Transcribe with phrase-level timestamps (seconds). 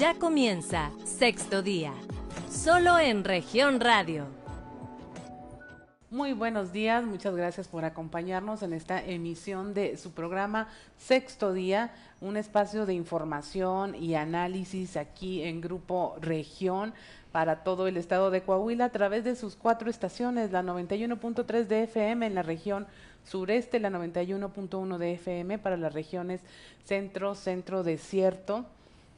[0.00, 1.92] Ya comienza sexto día,
[2.50, 4.24] solo en región radio.
[6.08, 11.92] Muy buenos días, muchas gracias por acompañarnos en esta emisión de su programa Sexto Día,
[12.22, 16.94] un espacio de información y análisis aquí en Grupo Región
[17.30, 21.82] para todo el estado de Coahuila a través de sus cuatro estaciones, la 91.3 de
[21.82, 22.86] FM en la región
[23.22, 26.40] sureste, la 91.1 de FM para las regiones
[26.86, 28.64] centro, centro, desierto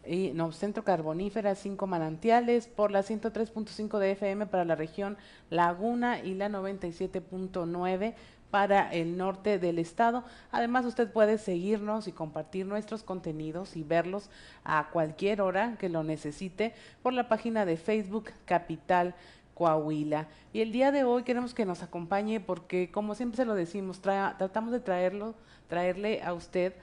[0.07, 5.17] y no, centro carbonífera, cinco manantiales, por la 103.5 de FM para la región
[5.51, 8.15] Laguna y la 97.9
[8.51, 10.25] para el norte del estado.
[10.51, 14.29] Además, usted puede seguirnos y compartir nuestros contenidos y verlos
[14.65, 19.15] a cualquier hora que lo necesite por la página de Facebook Capital
[19.55, 20.29] Coahuila.
[20.53, 24.03] Y el día de hoy queremos que nos acompañe porque, como siempre se lo decimos,
[24.03, 25.35] tratamos de traerlo,
[25.69, 26.75] traerle a usted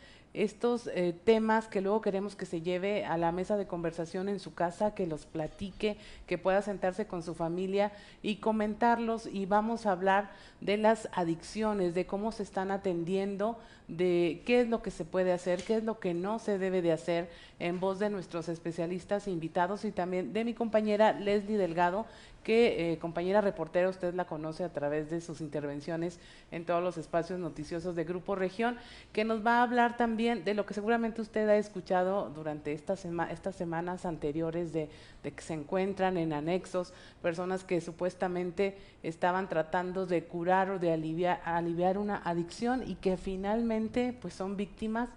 [0.43, 4.39] estos eh, temas que luego queremos que se lleve a la mesa de conversación en
[4.39, 9.27] su casa, que los platique, que pueda sentarse con su familia y comentarlos.
[9.27, 14.69] Y vamos a hablar de las adicciones, de cómo se están atendiendo, de qué es
[14.69, 17.79] lo que se puede hacer, qué es lo que no se debe de hacer en
[17.79, 22.05] voz de nuestros especialistas invitados y también de mi compañera Leslie Delgado,
[22.43, 26.19] que eh, compañera reportera, usted la conoce a través de sus intervenciones
[26.51, 28.77] en todos los espacios noticiosos de Grupo Región,
[29.11, 33.05] que nos va a hablar también de lo que seguramente usted ha escuchado durante estas,
[33.29, 34.89] estas semanas anteriores de,
[35.21, 40.93] de que se encuentran en anexos personas que supuestamente estaban tratando de curar o de
[40.93, 43.78] aliviar, aliviar una adicción y que finalmente
[44.21, 45.07] pues son víctimas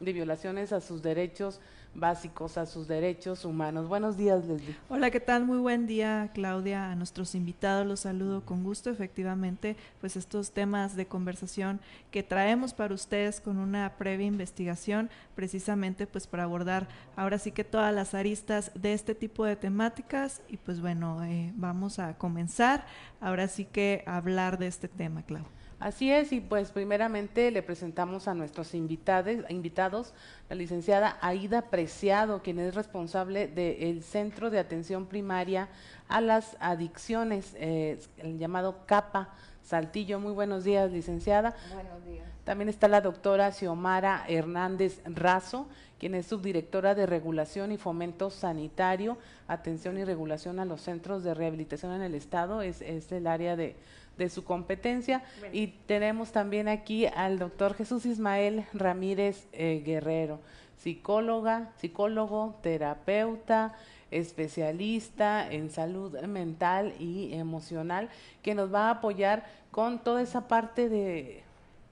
[0.00, 1.60] de violaciones a sus derechos
[1.96, 3.88] básicos a sus derechos humanos.
[3.88, 4.76] Buenos días, Leslie.
[4.88, 5.44] Hola, ¿qué tal?
[5.44, 6.90] Muy buen día, Claudia.
[6.90, 8.90] A nuestros invitados los saludo con gusto.
[8.90, 16.06] Efectivamente, pues estos temas de conversación que traemos para ustedes con una previa investigación, precisamente
[16.06, 20.42] pues para abordar ahora sí que todas las aristas de este tipo de temáticas.
[20.48, 22.86] Y pues bueno, eh, vamos a comenzar
[23.20, 25.56] ahora sí que a hablar de este tema, Claudia.
[25.78, 30.14] Así es, y pues primeramente le presentamos a nuestros invitados, invitados
[30.48, 35.68] la licenciada Aida Preciado, quien es responsable del Centro de Atención Primaria
[36.08, 40.18] a las Adicciones, eh, el llamado CAPA Saltillo.
[40.18, 41.54] Muy buenos días, licenciada.
[41.74, 42.24] Buenos días.
[42.44, 45.66] También está la doctora Xiomara Hernández Razo,
[45.98, 51.34] quien es subdirectora de Regulación y Fomento Sanitario, Atención y Regulación a los Centros de
[51.34, 53.76] Rehabilitación en el Estado, es, es el área de
[54.18, 55.22] de su competencia.
[55.52, 60.40] Y tenemos también aquí al doctor Jesús Ismael Ramírez eh, Guerrero,
[60.76, 63.74] psicóloga, psicólogo, terapeuta,
[64.10, 68.08] especialista en salud mental y emocional,
[68.42, 71.45] que nos va a apoyar con toda esa parte de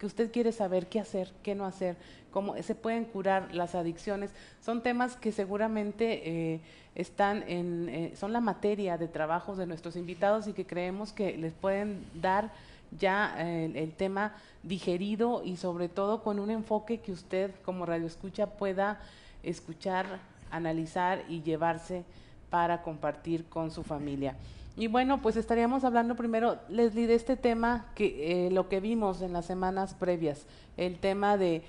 [0.05, 1.97] que usted quiere saber qué hacer, qué no hacer,
[2.31, 4.33] cómo se pueden curar las adicciones.
[4.61, 6.61] Son temas que seguramente eh,
[6.95, 11.39] están en, eh, son la materia de trabajos de nuestros invitados y que creemos que
[11.39, 12.53] les pueden dar
[12.99, 18.07] ya eh, el, tema digerido y sobre todo con un enfoque que usted como radio
[18.07, 19.01] escucha pueda
[19.43, 22.05] escuchar, analizar y llevarse
[22.51, 24.37] para compartir con su familia.
[24.77, 29.33] Y bueno, pues estaríamos hablando primero, Leslie, de este tema que lo que vimos en
[29.33, 30.47] las semanas previas,
[30.77, 31.63] el tema de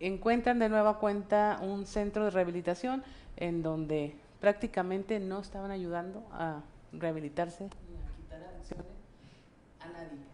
[0.00, 3.02] encuentran de nueva cuenta un centro de rehabilitación
[3.36, 6.60] en donde prácticamente no estaban ayudando a
[6.92, 8.86] rehabilitarse ni a quitar adicciones
[9.80, 10.33] a nadie.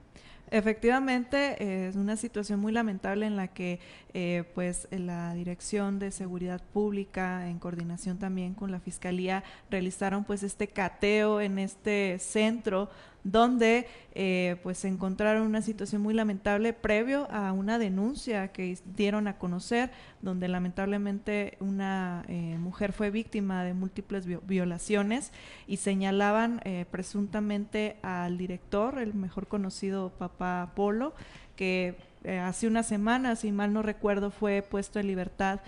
[0.52, 3.78] Efectivamente, es una situación muy lamentable en la que
[4.14, 10.42] eh, pues la Dirección de Seguridad Pública, en coordinación también con la Fiscalía, realizaron pues
[10.42, 12.90] este cateo en este centro
[13.24, 19.28] donde eh, pues se encontraron una situación muy lamentable previo a una denuncia que dieron
[19.28, 25.32] a conocer, donde lamentablemente una eh, mujer fue víctima de múltiples violaciones
[25.66, 31.14] y señalaban eh, presuntamente al director, el mejor conocido papá Polo,
[31.56, 31.96] que
[32.42, 35.60] hace unas semanas, si mal no recuerdo, fue puesto en libertad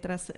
[0.00, 0.32] tras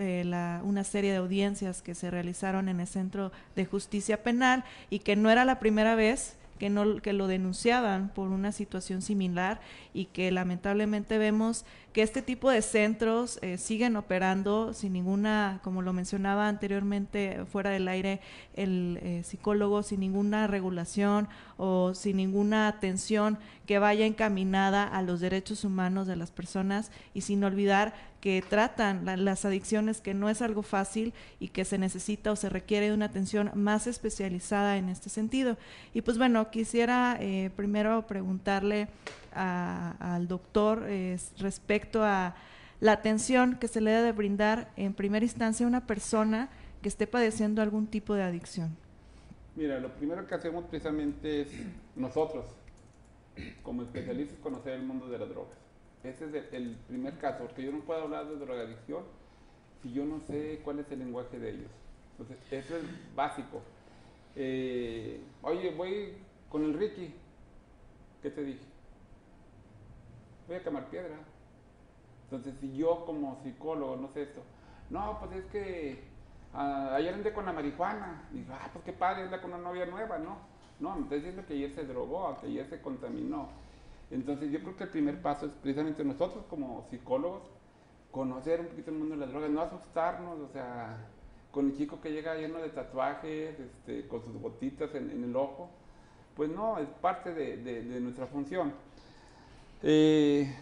[0.62, 5.16] una serie de audiencias que se realizaron en el Centro de Justicia Penal y que
[5.16, 9.60] no era la primera vez que, no, que lo denunciaban por una situación similar
[9.94, 15.82] y que lamentablemente vemos que este tipo de centros eh, siguen operando sin ninguna, como
[15.82, 18.20] lo mencionaba anteriormente fuera del aire
[18.54, 21.28] el eh, psicólogo, sin ninguna regulación
[21.58, 26.90] o sin ninguna atención que vaya encaminada a los derechos humanos de las personas.
[27.12, 31.76] Y sin olvidar que tratan las adicciones, que no es algo fácil y que se
[31.76, 35.58] necesita o se requiere de una atención más especializada en este sentido.
[35.92, 38.88] Y pues bueno, quisiera eh, primero preguntarle
[39.34, 40.86] al doctor
[41.38, 42.34] respecto a
[42.80, 46.48] la atención que se le debe brindar en primera instancia a una persona
[46.82, 48.76] que esté padeciendo algún tipo de adicción?
[49.54, 51.48] Mira, lo primero que hacemos precisamente es
[51.94, 52.46] nosotros,
[53.62, 55.61] como especialistas, conocer el mundo de las drogas.
[56.04, 59.04] Ese es el, primer caso, porque yo no puedo hablar de drogadicción
[59.82, 61.70] si yo no sé cuál es el lenguaje de ellos.
[62.12, 63.62] Entonces, eso es básico.
[64.34, 66.14] Eh, oye, voy
[66.48, 67.14] con el Ricky.
[68.20, 68.64] ¿Qué te dije?
[70.46, 71.16] Voy a quemar piedra.
[72.24, 74.42] Entonces, si yo como psicólogo no sé esto,
[74.90, 76.02] no, pues es que
[76.54, 78.28] ah, ayer andé con la marihuana.
[78.32, 80.38] Digo, ah, pues qué padre, anda con una novia nueva, ¿no?
[80.80, 83.48] No, me está diciendo que ayer se drogó, que ayer se contaminó.
[84.12, 87.42] Entonces, yo creo que el primer paso es precisamente nosotros como psicólogos
[88.10, 90.98] conocer un poquito el mundo de las drogas, no asustarnos, o sea,
[91.50, 95.70] con el chico que llega lleno de tatuajes, este, con sus botitas en, el ojo,
[96.36, 98.74] pues no, es parte de, nuestra función.
[99.82, 100.54] Eh,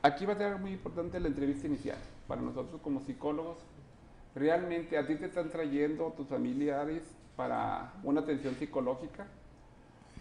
[0.00, 1.98] aquí va a ser muy importante la entrevista inicial.
[2.28, 3.58] Para nosotros como psicólogos,
[4.36, 7.02] realmente a ti te están trayendo tus familiares
[7.34, 9.26] para una atención psicológica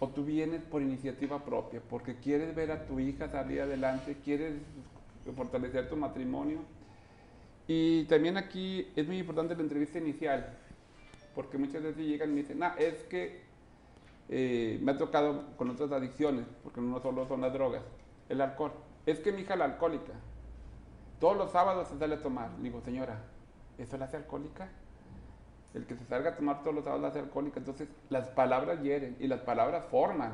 [0.01, 4.55] o tú vienes por iniciativa propia, porque quieres ver a tu hija salir adelante, quieres
[5.37, 6.57] fortalecer tu matrimonio
[7.67, 10.57] y también aquí es muy importante la entrevista inicial,
[11.35, 13.43] porque muchas veces llegan y me dicen, ah, es que
[14.27, 17.83] eh, me ha tocado con otras adicciones, porque no solo son las drogas,
[18.27, 18.73] el alcohol.
[19.05, 20.13] Es que mi hija la alcohólica.
[21.19, 22.49] Todos los sábados se sale a tomar.
[22.57, 23.23] Le digo, señora,
[23.77, 24.67] ¿eso la hace alcohólica?
[25.73, 27.59] El que se salga a tomar todos los sábados la hace alcohólica.
[27.59, 30.33] Entonces, las palabras hieren y las palabras forman.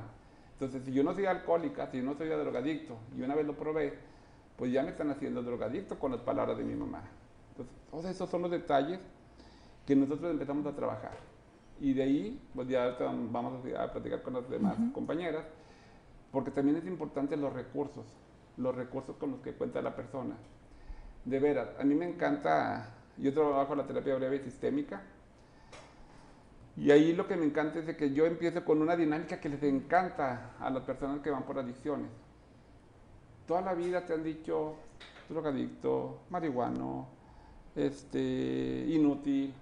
[0.53, 3.55] Entonces, si yo no soy alcohólica, si yo no soy drogadicto, y una vez lo
[3.55, 3.93] probé,
[4.57, 7.03] pues ya me están haciendo drogadicto con las palabras de mi mamá.
[7.51, 8.99] Entonces, todos esos son los detalles
[9.85, 11.17] que nosotros empezamos a trabajar.
[11.79, 15.45] Y de ahí, pues ya vamos a, platicar con las demás compañeras,
[16.31, 18.05] porque también es importante los recursos,
[18.57, 20.35] los recursos con los que cuenta la persona.
[21.23, 25.03] De veras, a mí me encanta, yo trabajo la terapia breve y sistémica,
[26.77, 29.49] y ahí lo que me encanta es de que yo empiezo con una dinámica que
[29.49, 32.11] les encanta a las personas que van por adicciones.
[33.47, 34.75] Toda la vida te han dicho
[35.27, 37.07] drogadicto, marihuano,
[37.75, 39.53] este, inútil.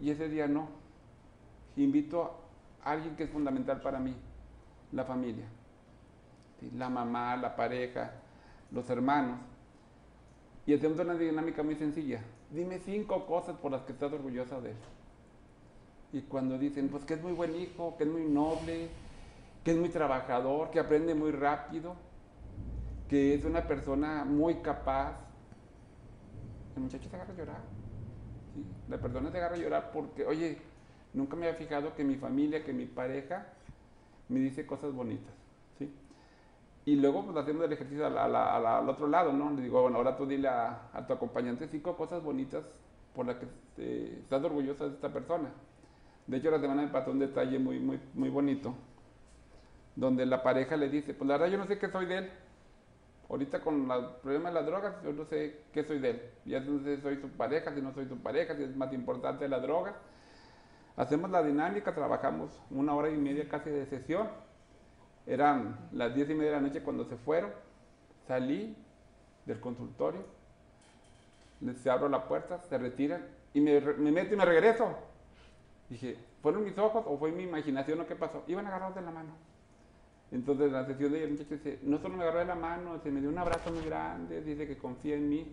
[0.00, 0.68] Y ese día no.
[1.76, 2.38] Invito
[2.84, 4.14] a alguien que es fundamental para mí,
[4.92, 5.46] la familia.
[6.76, 8.12] La mamá, la pareja,
[8.70, 9.40] los hermanos.
[10.66, 12.22] Y hacemos una dinámica muy sencilla.
[12.50, 14.76] Dime cinco cosas por las que estás orgullosa de él.
[16.16, 18.88] Y cuando dicen, pues que es muy buen hijo, que es muy noble,
[19.62, 21.94] que es muy trabajador, que aprende muy rápido,
[23.06, 25.12] que es una persona muy capaz,
[26.74, 27.60] el muchacho se agarra a llorar.
[28.88, 30.56] La persona se agarra a llorar porque, oye,
[31.12, 33.48] nunca me había fijado que mi familia, que mi pareja
[34.30, 35.34] me dice cosas bonitas.
[35.78, 35.92] ¿sí?
[36.86, 39.50] Y luego pues hacemos el ejercicio al otro lado, ¿no?
[39.50, 42.64] Le digo, bueno, ahora tú dile a, tu acompañante cinco cosas bonitas
[43.14, 45.50] por las que estás orgullosa de esta persona.
[46.26, 48.74] De hecho, la semana me pasó un detalle muy, muy, muy bonito,
[49.94, 52.30] donde la pareja le dice, pues la verdad yo no sé qué soy de él,
[53.28, 56.22] Ahorita con el problema de las drogas, yo no sé qué soy de él.
[56.44, 58.92] Ya no sé si soy su pareja, si no soy su pareja, si es más
[58.92, 59.96] importante la droga.
[60.96, 64.28] Hacemos la dinámica, trabajamos una hora y media casi de sesión.
[65.26, 67.50] Eran las diez y media de la noche cuando se fueron.
[68.28, 68.76] Salí
[69.44, 70.24] del consultorio,
[71.60, 73.24] les abro la puerta, se retiran
[73.54, 74.96] y me, me meto y me regreso.
[75.88, 78.42] Dije, ¿fueron mis ojos o fue mi imaginación o qué pasó?
[78.46, 79.30] Iban agarrados de la mano.
[80.32, 82.98] Entonces la sesión de ella, el muchacho dice, no solo me agarró de la mano,
[83.02, 85.46] se me dio un abrazo muy grande, dice que confía en mí.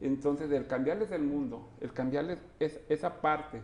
[0.00, 3.62] Entonces el cambiarles el mundo, el cambiarles es, esa parte,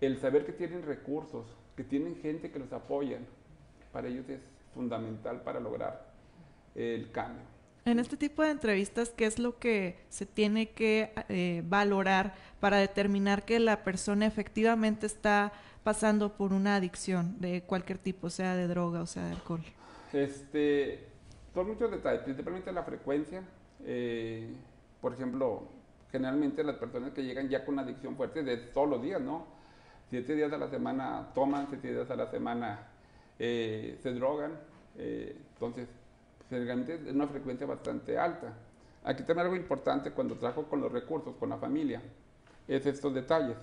[0.00, 3.26] el saber que tienen recursos, que tienen gente que los apoyan,
[3.92, 4.40] para ellos es
[4.74, 6.12] fundamental para lograr
[6.74, 7.57] el cambio.
[7.88, 12.76] En este tipo de entrevistas, ¿qué es lo que se tiene que eh, valorar para
[12.76, 15.52] determinar que la persona efectivamente está
[15.84, 19.62] pasando por una adicción de cualquier tipo, sea de droga o sea de alcohol?
[20.12, 21.06] Este,
[21.54, 23.42] son muchos detalles, principalmente la frecuencia.
[23.86, 24.52] Eh,
[25.00, 25.68] por ejemplo,
[26.12, 29.46] generalmente las personas que llegan ya con una adicción fuerte de todos los días, ¿no?
[30.10, 32.86] Siete días a la semana toman, siete días a la semana
[33.38, 34.52] eh, se drogan.
[34.98, 35.88] Eh, entonces,
[36.48, 38.54] generalmente es una frecuencia bastante alta.
[39.04, 42.02] Aquí también algo importante cuando trabajo con los recursos, con la familia,
[42.66, 43.56] es estos detalles.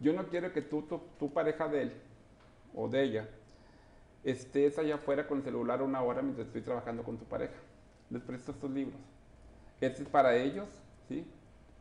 [0.00, 0.82] Yo no quiero que tú,
[1.18, 1.92] tu, pareja de él
[2.74, 3.28] o de ella
[4.24, 7.54] estés allá afuera con el celular una hora mientras estoy trabajando con tu pareja.
[8.10, 9.00] Les presto estos libros.
[9.80, 10.68] Este es para ellos,
[11.08, 11.26] ¿sí?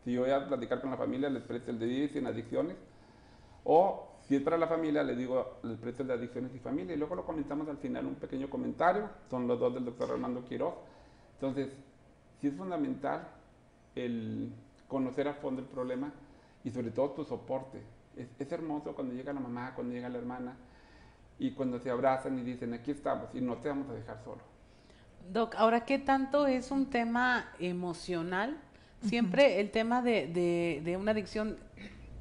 [0.04, 2.78] Si yo voy a platicar con la familia, les presto el de vida sin adicciones.
[3.64, 6.96] O si es para la familia, les digo, el de adicciones y familia.
[6.96, 9.10] Y luego lo comentamos al final, un pequeño comentario.
[9.30, 10.74] Son los dos del doctor Armando Quiroz.
[11.34, 11.68] Entonces,
[12.40, 13.28] sí es fundamental
[13.94, 14.54] el
[14.88, 16.14] conocer a fondo el problema
[16.64, 17.82] y sobre todo tu soporte.
[18.16, 20.56] Es, es hermoso cuando llega la mamá, cuando llega la hermana
[21.38, 24.44] y cuando se abrazan y dicen, aquí estamos y no te vamos a dejar solo.
[25.30, 28.62] Doc, ahora, ¿qué tanto es un tema emocional?
[29.02, 31.58] Siempre el tema de, de, de una adicción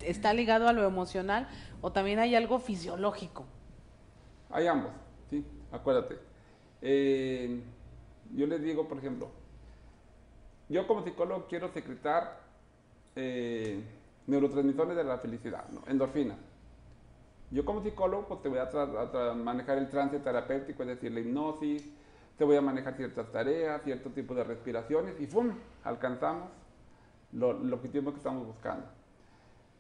[0.03, 1.49] está ligado a lo emocional
[1.81, 3.45] o también hay algo fisiológico.
[4.51, 4.93] Hay ambos,
[5.29, 5.45] ¿sí?
[5.73, 6.19] Acuérdate.
[6.83, 7.63] Eh,
[8.35, 9.29] yo les digo, por ejemplo,
[10.69, 12.41] yo como psicólogo quiero secretar
[13.17, 13.83] eh,
[14.27, 15.83] neurotransmisores de la felicidad, ¿no?
[15.87, 16.39] endorfinas.
[17.51, 21.93] Yo como psicólogo pues, te voy a, manejar el trance terapéutico, es decir, la hipnosis,
[22.39, 25.51] te voy a manejar ciertas tareas, cierto tipo de respiraciones y ¡fum!
[25.83, 26.49] alcanzamos
[27.33, 28.87] lo, el objetivo que estamos buscando.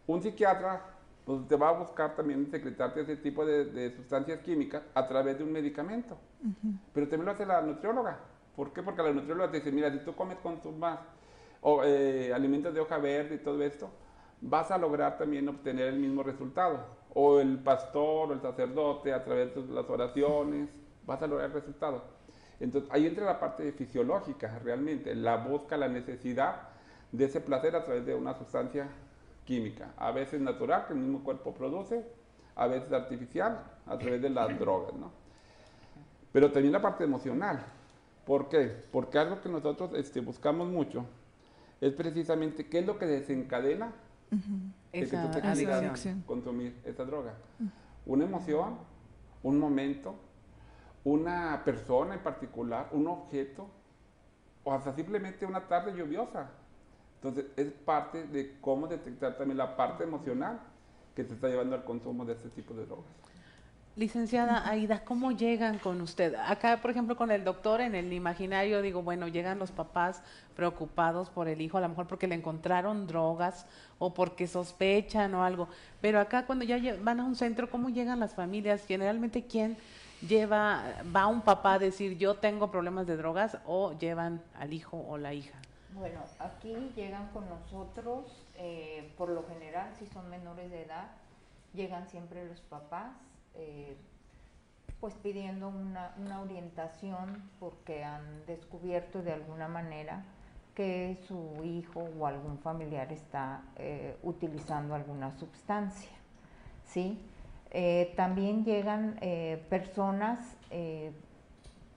[0.06, 0.82] Un psiquiatra
[1.24, 5.44] pues, te va a buscar también secretarte ese tipo de, sustancias químicas a través de
[5.44, 6.18] un medicamento.
[6.92, 8.18] Pero también lo hace la nutrióloga.
[8.56, 8.82] ¿Por qué?
[8.82, 10.98] Porque la nutrióloga te dice, mira, si tú comes con tus más
[11.60, 13.90] o, eh, alimentos de hoja verde y todo esto,
[14.40, 16.80] vas a lograr también obtener el mismo resultado.
[17.14, 20.68] O el pastor o el sacerdote a través de las oraciones,
[21.06, 22.02] vas a lograr el resultado.
[22.60, 26.68] Entonces ahí entra la parte fisiológica realmente, la busca, la necesidad
[27.10, 28.88] de ese placer a través de una sustancia
[29.50, 32.06] química, a veces natural que el mismo cuerpo produce,
[32.54, 35.10] a veces artificial a través de las drogas, ¿no?
[36.30, 37.60] Pero también la parte emocional.
[38.24, 38.84] ¿Por qué?
[38.92, 41.04] Porque algo que nosotros este, buscamos mucho
[41.80, 43.92] es precisamente qué es lo que desencadena
[44.92, 45.32] esa, que tú
[46.26, 47.34] consumir esa droga.
[48.06, 48.78] Una emoción,
[49.42, 50.14] un momento,
[51.02, 53.66] una persona en particular, un objeto,
[54.62, 56.50] o hasta simplemente una tarde lluviosa.
[57.22, 60.58] Entonces, es parte de cómo detectar también la parte emocional
[61.14, 63.04] que te está llevando al consumo de este tipo de drogas.
[63.96, 66.34] Licenciada Aida, ¿cómo llegan con usted?
[66.34, 70.22] Acá, por ejemplo, con el doctor en el imaginario, digo, bueno, llegan los papás
[70.56, 73.66] preocupados por el hijo, a lo mejor porque le encontraron drogas
[73.98, 75.68] o porque sospechan o algo.
[76.00, 78.86] Pero acá, cuando ya van a un centro, ¿cómo llegan las familias?
[78.86, 79.76] Generalmente, ¿quién
[80.26, 80.84] lleva,
[81.14, 85.18] va un papá a decir, yo tengo problemas de drogas o llevan al hijo o
[85.18, 85.58] la hija?
[85.94, 88.24] Bueno, aquí llegan con nosotros,
[88.56, 91.08] eh, por lo general, si son menores de edad,
[91.74, 93.12] llegan siempre los papás,
[93.54, 93.96] eh,
[95.00, 100.24] pues pidiendo una, orientación porque han descubierto de alguna manera
[100.74, 106.12] que su hijo o algún familiar está eh, utilizando alguna sustancia,
[106.84, 107.18] ¿sí?
[108.16, 109.16] también llegan
[109.68, 110.56] personas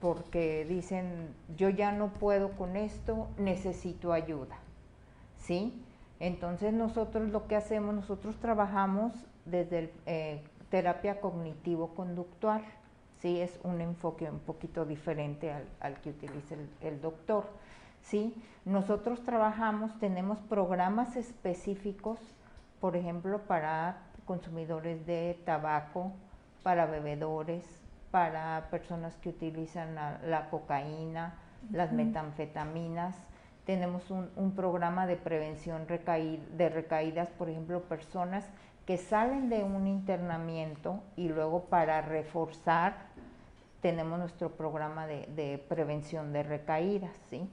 [0.00, 4.56] porque dicen, yo ya no puedo con esto, necesito ayuda,
[5.38, 5.82] ¿sí?
[6.20, 9.12] Entonces nosotros lo que hacemos, nosotros trabajamos
[9.44, 12.62] desde el, eh, terapia cognitivo-conductual,
[13.20, 13.40] ¿sí?
[13.40, 17.44] Es un enfoque un poquito diferente al, que utiliza el, el, doctor,
[18.02, 18.34] ¿sí?
[18.64, 22.18] Nosotros trabajamos, tenemos programas específicos,
[22.80, 26.12] por ejemplo, para consumidores de tabaco,
[26.62, 27.83] para bebedores,
[28.14, 31.34] para personas que utilizan la, cocaína,
[31.72, 33.16] las metanfetaminas.
[33.66, 38.48] Tenemos un, programa de prevención de recaídas, por ejemplo, personas
[38.86, 42.94] que salen de un internamiento y luego para reforzar
[43.80, 47.10] tenemos nuestro programa de, prevención de recaídas.
[47.30, 47.50] ¿sí?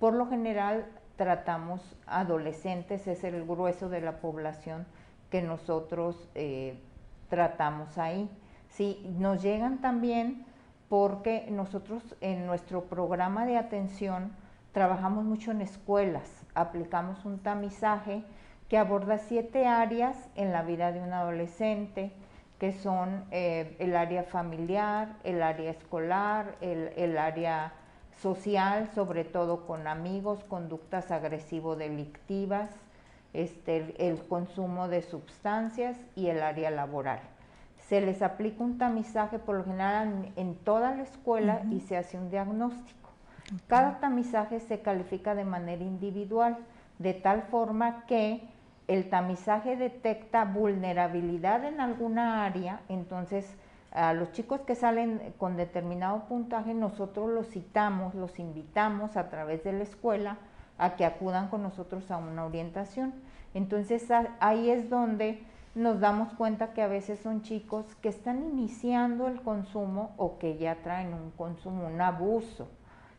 [0.00, 0.86] Por lo general
[1.16, 4.86] tratamos adolescentes, es el grueso de la población
[5.28, 6.80] que nosotros eh,
[7.28, 8.30] tratamos ahí.
[8.68, 9.04] ¿Sí?
[9.18, 10.44] Nos llegan también
[10.88, 14.32] porque nosotros en nuestro programa de atención
[14.72, 18.22] trabajamos mucho en escuelas, aplicamos un tamizaje
[18.68, 22.12] que aborda siete áreas en la vida de un adolescente,
[22.58, 27.72] que son eh, el área familiar, el área escolar, el, área
[28.20, 32.70] social, sobre todo con amigos, conductas agresivo-delictivas,
[33.32, 37.20] este, el consumo de sustancias y el área laboral
[37.88, 42.18] se les aplica un tamizaje por lo general en, toda la escuela y se hace
[42.18, 43.08] un diagnóstico.
[43.66, 46.58] Cada tamizaje se califica de manera individual,
[46.98, 48.42] de tal forma que
[48.88, 53.56] el tamizaje detecta vulnerabilidad en alguna área, entonces
[53.90, 59.64] a los chicos que salen con determinado puntaje nosotros los citamos, los invitamos a través
[59.64, 60.36] de la escuela
[60.76, 63.14] a que acudan con nosotros a una orientación.
[63.54, 64.06] Entonces
[64.40, 65.42] ahí es donde
[65.74, 70.56] nos damos cuenta que a veces son chicos que están iniciando el consumo o que
[70.56, 72.68] ya traen un consumo, un abuso,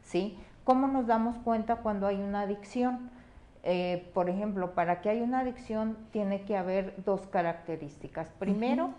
[0.04, 0.38] ¿sí?
[0.64, 3.10] ¿Cómo nos damos cuenta cuando hay una adicción?
[3.64, 8.30] Eh, por ejemplo, para que haya una adicción tiene que haber dos características.
[8.40, 8.94] Primero,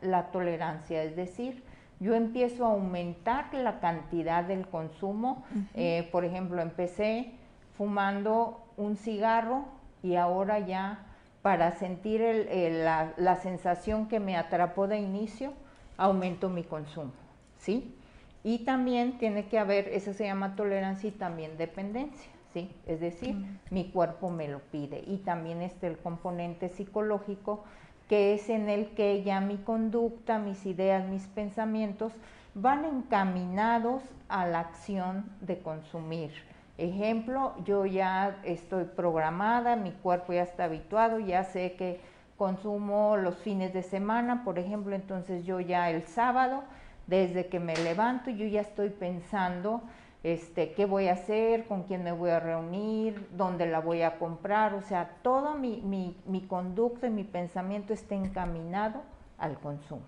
[0.00, 1.62] la, tolerancia, es decir,
[1.98, 5.44] yo empiezo a aumentar la cantidad del consumo.
[5.74, 7.34] Eh, por ejemplo, empecé
[7.76, 9.64] fumando un cigarro
[10.02, 11.09] y ahora ya
[11.42, 15.52] para sentir la, la, sensación que me atrapó de inicio,
[15.96, 17.12] aumento mi consumo,
[17.58, 17.94] ¿sí?
[18.42, 22.70] Y también tiene que haber, eso se llama tolerancia y también dependencia, ¿sí?
[22.86, 23.36] Es decir,
[23.70, 25.02] mi cuerpo me lo pide.
[25.06, 27.64] Y también este el componente psicológico,
[28.08, 32.12] que es en el que ya mi conducta, mis ideas, mis pensamientos
[32.54, 36.32] van encaminados a la acción de consumir.
[36.80, 42.00] Ejemplo, yo ya estoy programada, mi cuerpo ya está habituado, ya sé que
[42.38, 46.64] consumo los fines de semana, por ejemplo, entonces yo ya el sábado,
[47.06, 49.82] desde que me levanto, yo ya estoy pensando
[50.22, 54.18] este, qué voy a hacer, con quién me voy a reunir, dónde la voy a
[54.18, 59.02] comprar, o sea, todo mi, mi, mi conducta y mi pensamiento está encaminado
[59.36, 60.06] al consumo.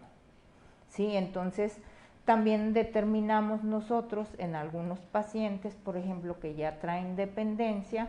[0.89, 1.19] ¿Sí?
[1.19, 1.83] Entonces,
[2.25, 8.09] también determinamos nosotros en algunos pacientes, por ejemplo, que ya traen dependencia,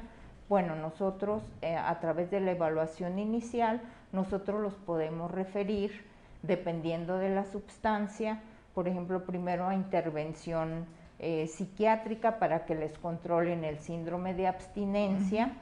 [0.50, 6.06] bueno, nosotros eh, a través de la evaluación inicial, nosotros los podemos referir,
[6.44, 8.42] dependiendo de la sustancia,
[8.76, 10.86] por ejemplo, primero a intervención
[11.20, 15.54] eh, psiquiátrica para que les controlen el síndrome de abstinencia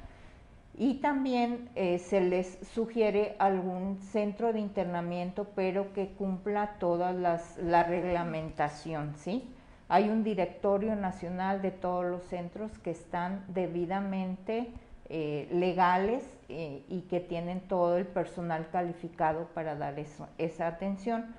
[0.77, 7.83] y también eh, se les sugiere algún centro de internamiento, pero que cumpla toda la
[7.83, 9.49] reglamentación, ¿sí?
[9.89, 14.69] Hay un directorio nacional de todos los centros que están debidamente
[15.09, 21.35] eh, legales eh, y que tienen todo el personal calificado para dar eso, esa atención.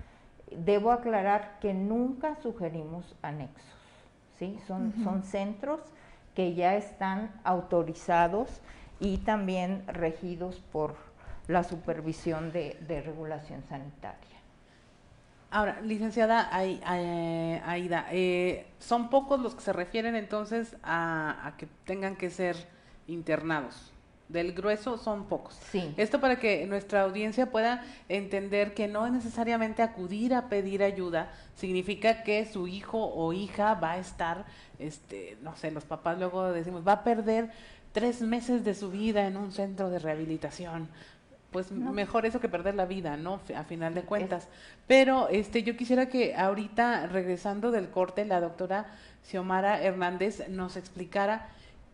[0.55, 3.65] Debo aclarar que nunca sugerimos anexos,
[4.39, 4.59] ¿sí?
[4.67, 5.81] Son, son centros
[6.35, 8.61] que ya están autorizados
[9.03, 10.95] y también regidos por
[11.49, 14.17] la supervisión de, regulación sanitaria.
[15.51, 22.31] Ahora, licenciada Aida, eh, ¿son pocos los que se refieren entonces a, que tengan que
[22.31, 22.57] ser
[23.09, 23.93] internados?
[24.29, 25.55] Del grueso son pocos.
[25.71, 25.93] Sí.
[25.99, 31.33] Esto para que nuestra audiencia pueda entender que no es necesariamente acudir a pedir ayuda,
[31.57, 34.47] significa que su hijo o hija va a estar,
[34.79, 37.51] este, no sé, los papás luego decimos, va a perder
[37.93, 40.89] tres meses de su vida en un centro de rehabilitación.
[41.51, 43.41] Pues mejor eso que perder la vida, ¿no?
[43.55, 44.49] A final de cuentas.
[44.87, 48.87] Pero este, yo quisiera que ahorita, regresando del corte, la doctora
[49.25, 51.51] Xiomara Hernández nos explicara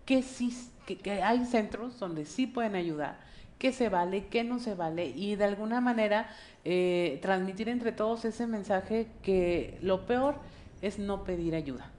[0.07, 0.57] que sí,
[0.87, 3.19] que, hay centros donde sí pueden ayudar,
[3.59, 6.31] qué se vale, qué no se vale, y de alguna manera
[6.65, 10.37] eh, transmitir entre todos ese mensaje que lo peor
[10.81, 11.91] es no pedir ayuda,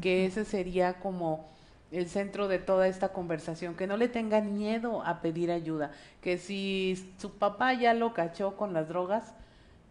[0.00, 1.52] que ese sería como
[1.92, 6.38] el centro de toda esta conversación, que no le tengan miedo a pedir ayuda, que
[6.38, 9.34] si su papá ya lo cachó con las drogas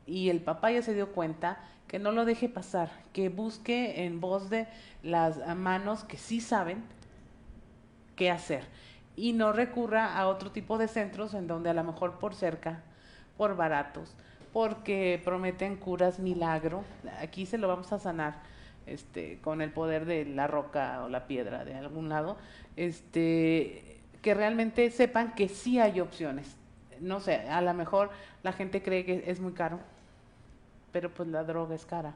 [0.07, 4.19] y el papá ya se dio cuenta, que no lo deje pasar, que busque en
[4.19, 4.67] voz de
[5.03, 6.83] las manos que sí saben
[8.15, 8.63] qué hacer
[9.15, 12.81] y no recurra a otro tipo de centros en donde a lo mejor por cerca,
[13.37, 14.15] por baratos,
[14.53, 16.83] porque prometen curas milagro,
[17.19, 18.50] aquí se lo vamos a sanar
[18.85, 22.37] este, con el poder de la roca o la piedra de algún lado,
[22.75, 26.55] este, que realmente sepan que sí hay opciones.
[26.99, 28.11] No sé, a lo mejor
[28.43, 29.79] la gente cree que es muy caro,
[30.91, 32.13] pero pues la droga es cara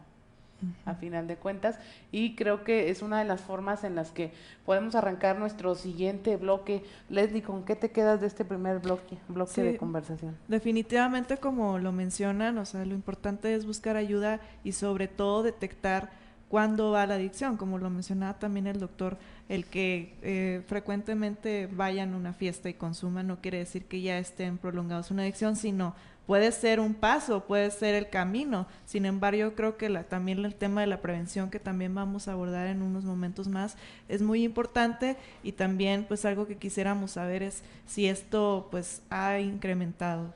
[0.86, 1.78] a final de cuentas
[2.12, 4.32] y creo que es una de las formas en las que
[4.66, 6.84] podemos arrancar nuestro siguiente bloque.
[7.10, 10.38] Leslie, ¿con qué te quedas de este primer bloque, bloque de conversación?
[10.48, 16.10] Definitivamente como lo mencionan, o sea, lo importante es buscar ayuda y sobre todo detectar
[16.50, 19.18] cuándo va la adicción, como lo mencionaba también el doctor,
[19.50, 24.18] el que eh, frecuentemente vayan a una fiesta y consuman no quiere decir que ya
[24.18, 28.68] estén prolongados una adicción, sino puede ser un paso, puede ser el camino.
[28.86, 32.28] Sin embargo, yo creo que la, también el tema de la prevención, que también vamos
[32.28, 33.78] a abordar en unos momentos más,
[34.10, 39.40] es muy importante y también pues algo que quisiéramos saber es si esto pues ha
[39.40, 40.34] incrementado.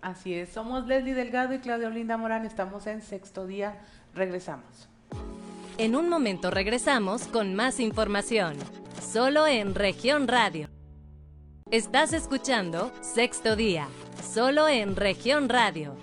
[0.00, 3.78] Así es, somos Leslie Delgado y Claudia Olinda Morán, estamos en sexto día,
[4.14, 4.88] regresamos.
[5.78, 8.56] En un momento regresamos con más información,
[9.00, 10.68] solo en región radio.
[11.70, 13.88] Estás escuchando Sexto Día,
[14.22, 15.94] solo en región radio.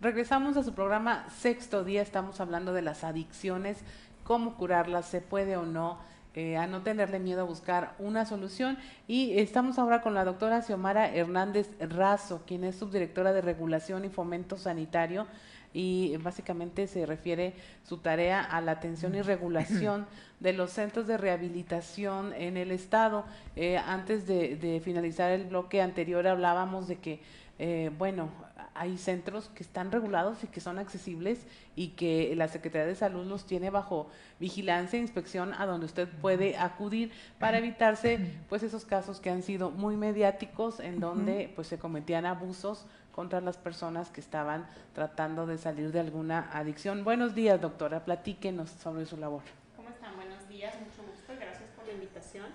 [0.00, 3.78] Regresamos a su programa Sexto Día, estamos hablando de las adicciones,
[4.24, 5.98] cómo curarlas, se puede o no.
[6.34, 8.78] Eh, a no tenerle miedo a buscar una solución.
[9.08, 14.10] Y estamos ahora con la doctora Xiomara Hernández Razo, quien es subdirectora de Regulación y
[14.10, 15.26] Fomento Sanitario
[15.72, 17.54] y básicamente se refiere
[17.84, 20.06] su tarea a la atención y regulación
[20.40, 23.24] de los centros de rehabilitación en el Estado.
[23.56, 27.20] Eh, antes de, finalizar el bloque anterior hablábamos de que,
[27.58, 28.30] eh, bueno,
[28.74, 33.26] hay centros que están regulados y que son accesibles y que la Secretaría de Salud
[33.26, 38.84] los tiene bajo vigilancia e inspección a donde usted puede acudir para evitarse pues esos
[38.84, 44.10] casos que han sido muy mediáticos en donde pues se cometían abusos contra las personas
[44.10, 47.04] que estaban tratando de salir de alguna adicción.
[47.04, 49.42] Buenos días, doctora, platíquenos sobre su labor.
[49.76, 50.16] ¿Cómo están?
[50.16, 52.46] Buenos días, mucho gusto, gracias por la invitación.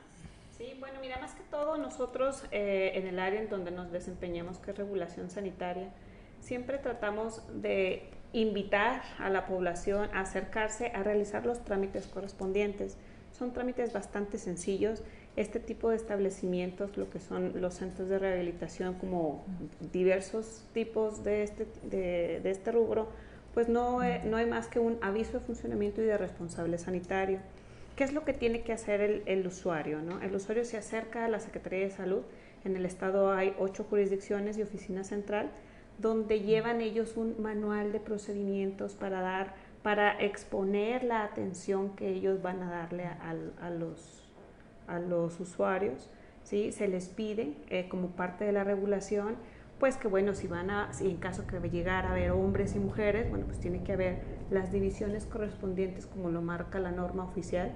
[0.58, 4.58] Sí, bueno, mira, más que todo nosotros eh, en el área en donde nos desempeñamos,
[4.60, 5.90] que es regulación sanitaria,
[6.40, 12.98] siempre tratamos de invitar a la población a acercarse a realizar los trámites correspondientes.
[13.32, 15.04] Son trámites bastante sencillos.
[15.36, 19.44] Este tipo de establecimientos, lo que son los centros de rehabilitación, como
[19.92, 23.10] diversos tipos de este, de, este rubro,
[23.54, 27.40] pues no, no hay más que un aviso de funcionamiento y de responsable sanitario.
[27.96, 30.02] ¿Qué es lo que tiene que hacer el, el usuario?
[30.02, 30.22] ¿no?
[30.22, 32.22] El usuario se acerca a la Secretaría de Salud.
[32.64, 35.52] En el estado hay ocho jurisdicciones y oficina central
[35.98, 42.42] donde llevan ellos un manual de procedimientos para dar, para exponer la atención que ellos
[42.42, 44.15] van a darle a, los,
[44.88, 46.10] a los usuarios.
[46.44, 46.72] ¿sí?
[46.72, 49.36] Se les pide, eh, como parte de la regulación,
[49.80, 52.80] pues que bueno, si van a, si en caso que llegara a haber hombres y
[52.80, 54.20] mujeres, bueno, pues tiene que haber
[54.50, 57.72] las divisiones correspondientes como lo marca la norma oficial.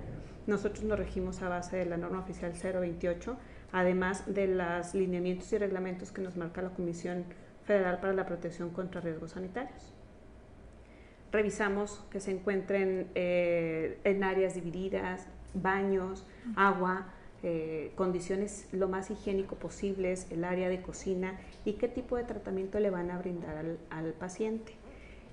[0.47, 3.37] Nosotros nos regimos a base de la norma oficial 028,
[3.71, 7.25] además de los lineamientos y reglamentos que nos marca la Comisión
[7.63, 9.93] Federal para la Protección contra Riesgos Sanitarios.
[11.31, 17.07] Revisamos que se encuentren eh, en áreas divididas, baños, agua,
[17.41, 22.81] eh, condiciones lo más higiénico posibles, el área de cocina y qué tipo de tratamiento
[22.81, 24.73] le van a brindar al, paciente.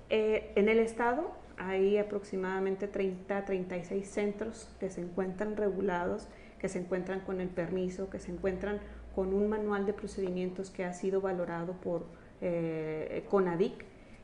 [0.09, 6.79] Eh, en el estado hay aproximadamente 30 36 centros que se encuentran regulados, que se
[6.79, 8.79] encuentran con el permiso, que se encuentran
[9.13, 12.05] con un manual de procedimientos que ha sido valorado por
[12.39, 13.83] eh, CONADIC,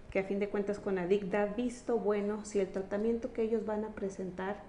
[0.09, 3.83] que a fin de cuentas CONADIC da visto bueno si el tratamiento que ellos van
[3.83, 4.61] a presentar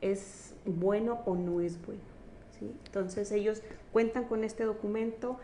[0.00, 2.02] es bueno o no es bueno.
[2.58, 2.74] ¿sí?
[2.86, 5.38] Entonces ellos cuentan con este documento,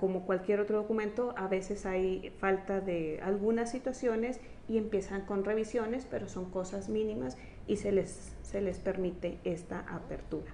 [0.00, 6.06] como cualquier otro documento, a veces hay falta de algunas situaciones y empiezan con revisiones,
[6.08, 7.36] pero son cosas mínimas
[7.66, 10.52] y se les, se les permite esta apertura.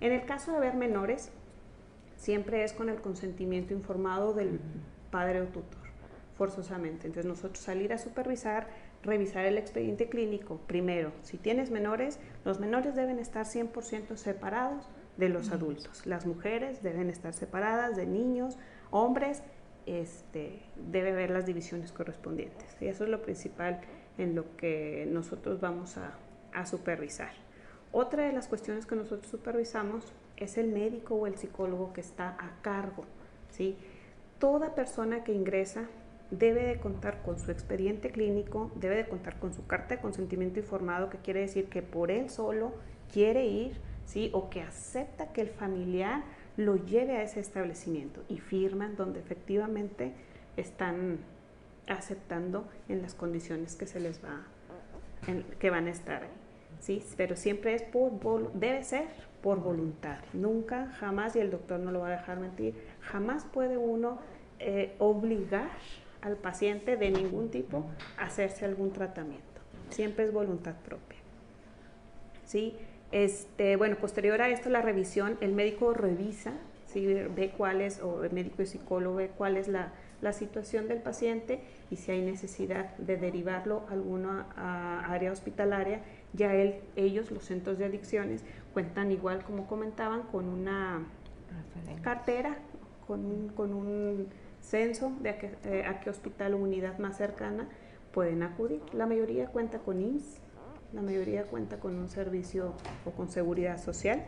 [0.00, 1.30] En el caso de haber menores,
[2.16, 4.60] siempre es con el consentimiento informado del
[5.10, 5.80] padre o tutor,
[6.36, 7.06] forzosamente.
[7.06, 8.68] Entonces nosotros salir a supervisar,
[9.08, 10.60] revisar el expediente clínico.
[10.66, 16.06] Primero, si tienes menores, los menores deben estar 100% separados de los adultos.
[16.06, 18.56] Las mujeres deben estar separadas de niños,
[18.90, 19.42] hombres,
[19.86, 22.76] este, debe haber las divisiones correspondientes.
[22.80, 23.80] Y eso es lo principal
[24.18, 26.12] en lo que nosotros vamos a,
[26.52, 27.32] a supervisar.
[27.90, 32.36] Otra de las cuestiones que nosotros supervisamos es el médico o el psicólogo que está
[32.38, 33.04] a cargo.
[33.50, 33.76] ¿sí?
[34.38, 35.88] Toda persona que ingresa
[36.30, 40.60] debe de contar con su expediente clínico, debe de contar con su carta de consentimiento
[40.60, 42.72] informado, que quiere decir que por él solo
[43.12, 44.30] quiere ir, ¿sí?
[44.32, 46.24] o que acepta que el familiar
[46.56, 50.12] lo lleve a ese establecimiento y firman donde efectivamente
[50.56, 51.18] están
[51.86, 54.42] aceptando en las condiciones que se les va,
[55.58, 56.28] que van a estar ahí.
[56.80, 57.02] ¿sí?
[57.16, 59.06] Pero siempre es por, debe ser
[59.42, 60.18] por voluntad.
[60.32, 64.18] Nunca, jamás, y el doctor no lo va a dejar mentir, jamás puede uno
[64.58, 65.70] eh, obligar
[66.22, 67.84] al paciente de ningún tipo
[68.18, 69.44] hacerse algún tratamiento.
[69.90, 71.18] Siempre es voluntad propia.
[72.44, 72.74] ¿Sí?
[73.12, 76.52] Este, bueno, posterior a esto, la revisión, el médico revisa,
[76.86, 77.06] ¿sí?
[77.06, 80.98] ve cuál es, o el médico y psicólogo ve cuál es la, la situación del
[80.98, 84.46] paciente y si hay necesidad de derivarlo a alguna
[85.08, 86.00] área hospitalaria,
[86.32, 91.06] ya él, ellos, los centros de adicciones, cuentan igual como comentaban con una
[92.02, 92.58] cartera,
[93.06, 94.28] con con un
[94.68, 97.68] censo de a qué, eh, a qué, hospital o unidad más cercana
[98.12, 98.82] pueden acudir.
[98.92, 100.40] La mayoría cuenta con IMSS,
[100.92, 104.24] la mayoría cuenta con un servicio o con seguridad social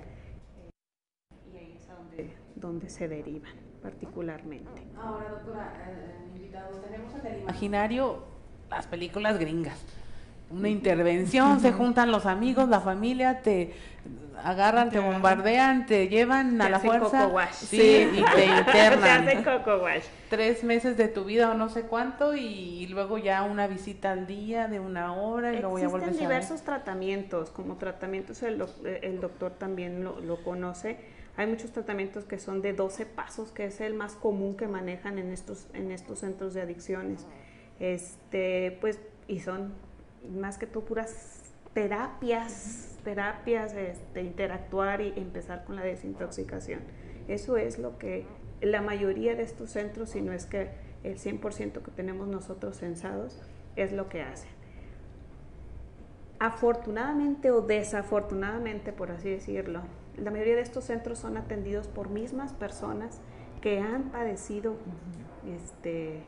[1.53, 1.79] y ahí
[2.16, 4.83] es donde, se derivan particularmente.
[4.96, 8.24] Ahora, doctora, eh, invitados, tenemos en el imaginario
[8.70, 9.85] las películas gringas
[10.51, 13.73] una intervención, se juntan los amigos, la familia, te
[14.43, 19.45] agarran, te bombardean, te llevan a la fuerza sí, y te internan.
[20.29, 24.27] Tres meses de tu vida o no sé cuánto y luego ya una visita al
[24.27, 28.65] día de una hora y luego ya vuelves a diversos tratamientos, como tratamientos el,
[29.03, 30.99] el doctor también lo, lo, conoce.
[31.37, 35.19] Hay muchos tratamientos que son de 12 pasos, que es el más común que manejan
[35.19, 37.27] en estos, en estos centros de adicciones.
[37.79, 39.73] Este, pues, y son
[40.29, 46.81] más que todo puras terapias, terapias, este, interactuar y empezar con la desintoxicación.
[47.29, 48.27] Eso es lo que
[48.61, 50.71] la mayoría de estos centros, si no es que
[51.03, 53.41] el 100% que tenemos nosotros censados,
[53.77, 54.51] es lo que hacen.
[56.39, 59.83] Afortunadamente o desafortunadamente, por así decirlo,
[60.17, 63.21] la mayoría de estos centros son atendidos por mismas personas
[63.61, 64.77] que han padecido
[65.47, 66.25] este,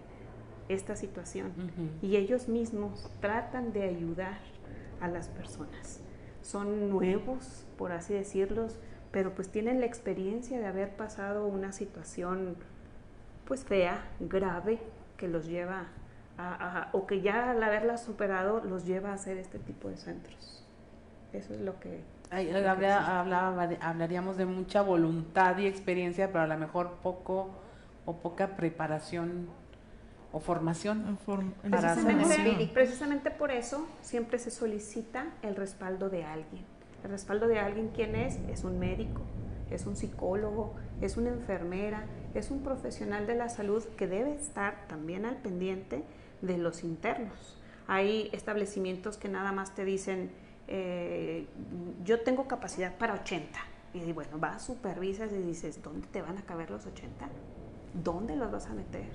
[0.73, 1.53] esta situación
[2.01, 4.39] y ellos mismos tratan de ayudar
[5.01, 6.01] a las personas.
[6.43, 8.69] Son nuevos, por así decirlo,
[9.11, 12.57] pero pues tienen la experiencia de haber pasado una situación
[13.45, 14.81] pues fea, grave,
[15.17, 15.89] que los lleva
[16.39, 20.65] a, o que ya al haberla superado los lleva a hacer este tipo de centros.
[21.33, 22.01] Eso es lo que...
[23.81, 27.51] hablaríamos de mucha voluntad y experiencia, pero a lo mejor poco
[28.07, 29.49] o poca preparación
[30.33, 31.19] o formación.
[31.63, 36.65] precisamente, precisamente por eso siempre se solicita el respaldo de alguien.
[37.05, 38.37] El respaldo de alguien, ¿quién es?
[38.49, 39.23] Es un médico,
[39.71, 44.87] es un psicólogo, es una enfermera, es un profesional de la salud que debe estar
[44.89, 46.05] también al pendiente
[46.41, 47.59] de los internos.
[47.89, 50.31] Hay establecimientos que nada más te dicen,
[50.69, 51.47] eh,
[52.05, 53.59] yo tengo capacidad para 80.
[53.95, 57.29] Y bueno, vas, supervisas y dices, ¿dónde te van a caber los 80?
[57.95, 59.07] ¿Dónde los vas a meter?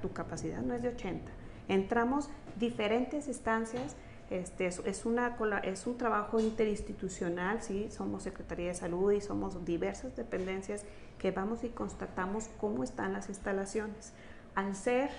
[0.00, 1.30] Tu capacidad no es de 80.
[1.68, 3.96] Entramos diferentes instancias,
[4.30, 7.88] este, es un trabajo interinstitucional, ¿sí?
[7.90, 10.84] somos Secretaría de Salud y somos diversas dependencias
[11.18, 14.12] que vamos y constatamos cómo están las instalaciones.
[14.54, 15.10] Al ser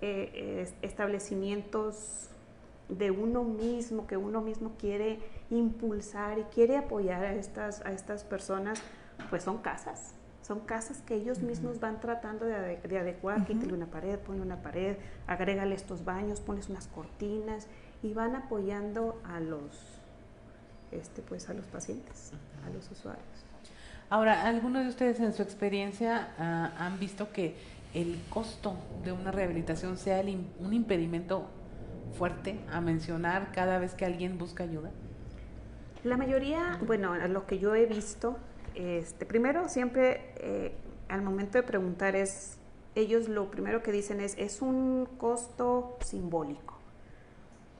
[0.00, 2.28] eh, establecimientos
[2.88, 5.18] de uno mismo, que uno mismo quiere
[5.50, 8.82] impulsar y quiere apoyar a estas, a estas personas,
[9.30, 10.14] pues son casas,
[10.46, 12.54] son casas que ellos mismos van tratando de,
[12.98, 17.66] adecuar, quítale una pared, pone una pared, agrégale estos baños, pones unas cortinas
[18.02, 19.70] y van apoyando a los,
[20.92, 22.32] este, pues a los pacientes,
[22.66, 23.24] a los usuarios.
[24.10, 27.56] Ahora, ¿algunos de ustedes en su experiencia ah, han visto que
[27.94, 30.22] el costo de una rehabilitación sea
[30.60, 31.46] un impedimento
[32.18, 34.90] fuerte a mencionar cada vez que alguien busca ayuda?
[36.02, 38.36] La mayoría, bueno, lo que yo he visto,
[38.74, 40.74] este, primero, siempre eh,
[41.08, 42.58] al momento de preguntar es,
[42.94, 46.74] ellos lo primero que dicen es, es un costo simbólico.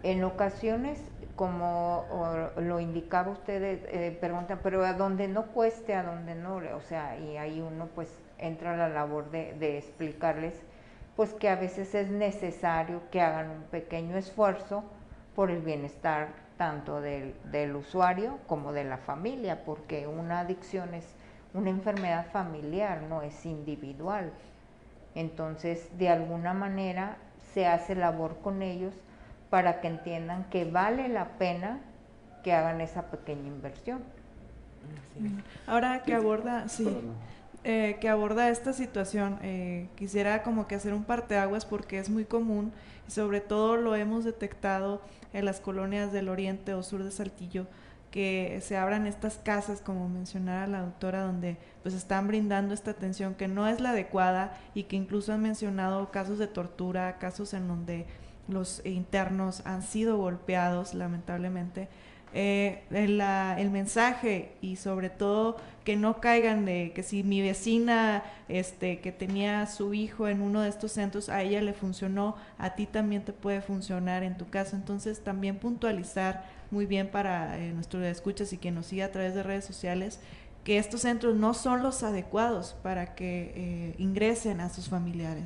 [0.02, 1.00] En ocasiones,
[1.36, 2.04] como
[2.56, 7.16] lo indicaba usted, eh, preguntan, pero a donde no cueste, a donde no, o sea,
[7.16, 10.54] y ahí uno pues entra a la labor de, de explicarles,
[11.14, 14.82] pues que a veces es necesario que hagan un pequeño esfuerzo
[15.34, 21.06] por el bienestar tanto del, del, usuario como de la familia, porque una adicción es
[21.54, 24.30] una enfermedad familiar, no es individual.
[25.14, 27.16] Entonces, de alguna manera
[27.54, 28.92] se hace labor con ellos
[29.50, 31.80] para que entiendan que vale la pena
[32.42, 34.02] que hagan esa pequeña inversión.
[35.66, 36.86] Ahora que aborda, sí,
[37.64, 39.38] eh, que aborda esta situación.
[39.42, 42.72] Eh, quisiera como que hacer un parteaguas porque es muy común
[43.06, 47.66] y sobre todo lo hemos detectado en las colonias del oriente o sur de Saltillo
[48.10, 53.34] que se abran estas casas, como mencionaba la doctora, donde pues están brindando esta atención
[53.34, 57.68] que no es la adecuada y que incluso han mencionado casos de tortura, casos en
[57.68, 58.06] donde
[58.48, 61.88] los internos han sido golpeados lamentablemente.
[62.34, 69.00] Eh, el, mensaje y sobre todo que no caigan de que si mi vecina este
[69.00, 72.84] que tenía su hijo en uno de estos centros a ella le funcionó a ti
[72.84, 78.04] también te puede funcionar en tu caso entonces también puntualizar muy bien para eh, nuestros
[78.04, 80.20] escuchas y que nos siga a través de redes sociales
[80.64, 85.44] que estos centros no son los adecuados para que eh, ingresen a sus familiares.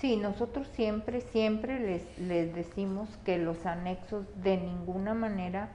[0.00, 5.70] Sí, nosotros siempre, siempre les, les decimos que los anexos de ninguna manera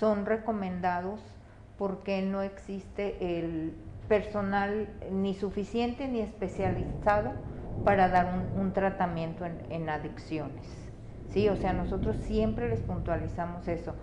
[0.00, 1.20] son recomendados
[1.78, 3.74] porque no existe el
[4.08, 7.32] personal ni suficiente ni especializado
[7.84, 10.66] para dar un, tratamiento en, adicciones.
[11.30, 13.94] Sí, o sea, nosotros siempre les puntualizamos eso.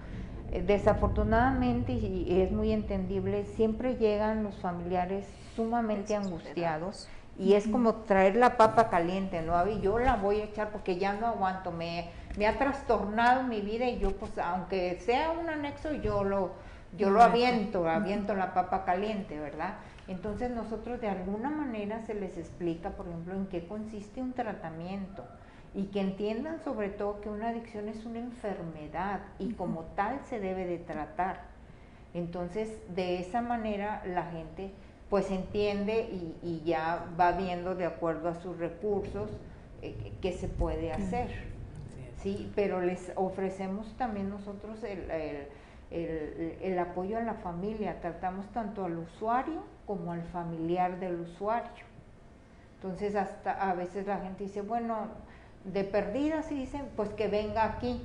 [0.52, 7.96] Eh, desafortunadamente, y es muy entendible, siempre llegan los familiares sumamente angustiados y es como
[7.96, 9.68] traer la papa caliente, ¿no?
[9.68, 13.62] Y yo la voy a echar porque ya no aguanto, me, me ha trastornado mi
[13.62, 16.52] vida y yo pues aunque sea un anexo yo lo,
[16.95, 19.76] yo lo aviento, aviento la papa caliente, ¿verdad?
[20.08, 25.26] Entonces nosotros de alguna manera se les explica, por ejemplo, en qué consiste un tratamiento
[25.73, 30.39] y que entiendan sobre todo que una adicción es una enfermedad y como tal se
[30.39, 31.41] debe de tratar.
[32.13, 34.71] Entonces, de esa manera la gente
[35.10, 36.10] pues entiende
[36.43, 39.30] y, ya va viendo de acuerdo a sus recursos
[39.82, 41.57] eh, qué se puede hacer.
[42.28, 45.48] Sí, pero les ofrecemos también nosotros el,
[45.90, 51.86] el, apoyo a la familia, tratamos tanto al usuario como al familiar del usuario.
[52.76, 55.08] Entonces hasta a veces la gente dice, bueno,
[55.63, 58.02] de perdida si dicen, pues que venga aquí.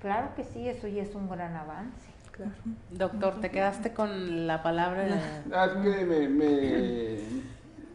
[0.00, 2.08] Claro que sí, eso ya es un gran avance.
[2.90, 5.08] Doctor, te quedaste con la palabra.
[5.52, 7.18] Ah, es que me, me,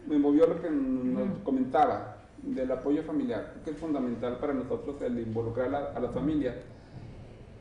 [0.05, 2.12] me, movió lo que nos comentaba
[2.43, 6.55] del apoyo familiar, que es fundamental para nosotros el involucrar a, la familia.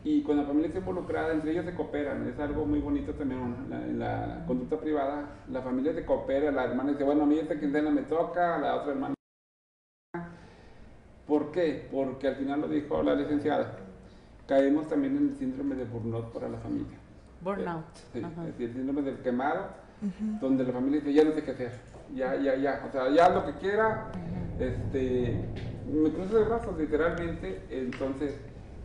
[0.05, 2.29] Y cuando la familia está involucrada, entre ellos se cooperan.
[2.29, 5.45] Es algo muy bonito también en la conducta privada.
[5.49, 8.77] La familia se coopera, la hermana dice, bueno, a mí esta quincena me toca, la
[8.77, 9.14] otra hermana.
[11.27, 11.88] ¿Por qué?
[11.90, 13.79] Porque al final lo dijo la licenciada
[14.47, 16.99] caemos también en el síndrome de burnout para la familia.
[17.40, 17.85] Burnout.
[18.12, 19.68] Sí, es decir, el síndrome del quemado,
[20.40, 21.81] donde la familia dice, ya no sé qué hacer,
[22.14, 24.11] ya, ya, ya, o sea, ya lo que quiera,
[24.59, 25.37] este,
[25.91, 28.37] me cruzo de brazos literalmente, entonces,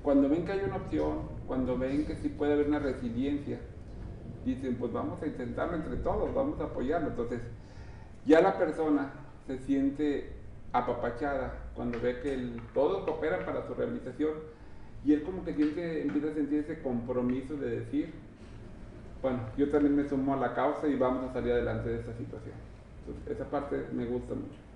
[0.02, 3.60] cuando ven que hay una opción, cuando ven que sí puede haber una resiliencia,
[4.46, 7.42] dicen, pues vamos a intentarlo entre todos, vamos a apoyarlo, entonces,
[8.26, 9.12] ya la persona
[9.46, 10.34] se siente
[10.74, 14.32] apapachada cuando ve que el, todos cooperan para su rehabilitación,
[15.06, 18.14] y él como que siente, empieza a sentir ese compromiso de decir,
[19.22, 22.14] bueno, yo también me sumo a la causa y vamos a salir adelante de esta
[22.14, 22.56] situación.
[23.00, 24.67] Entonces, esa parte me gusta mucho.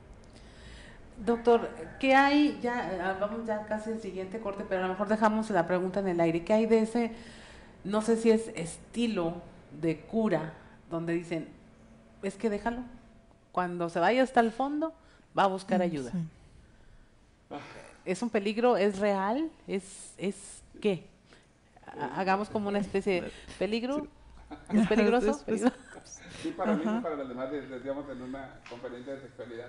[1.26, 2.60] Doctor, ¿qué hay?
[2.62, 6.00] Ya, ah, vamos ya casi al siguiente corte, pero a lo mejor dejamos la pregunta
[6.00, 6.44] en el aire.
[6.44, 7.12] ¿Qué hay de ese,
[7.84, 9.36] no sé si es estilo
[9.80, 10.54] de cura,
[10.90, 11.48] donde dicen,
[12.24, 12.82] es que déjalo,
[13.52, 14.94] cuando se vaya hasta el fondo,
[15.38, 16.12] va a buscar mm, ayuda?
[18.04, 18.78] ¿Es un peligro?
[18.78, 19.52] ¿Es real?
[19.68, 21.06] ¿Es, es qué?
[22.16, 24.08] Hagamos como una especie de peligro.
[24.74, 25.40] ¿Es peligroso?
[26.42, 29.68] Sí, para mí y para los demás, decíamos en una conferencia de sexualidad,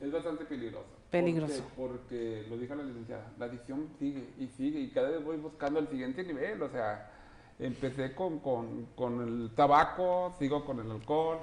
[0.00, 0.86] es bastante peligroso.
[1.10, 1.64] Peligroso.
[1.76, 5.78] Porque, lo dijo la licenciada, la adicción sigue y sigue y cada vez voy buscando
[5.78, 6.62] el siguiente nivel.
[6.62, 7.10] O sea,
[7.58, 11.38] empecé con, con, con el tabaco, sigo con el alcohol,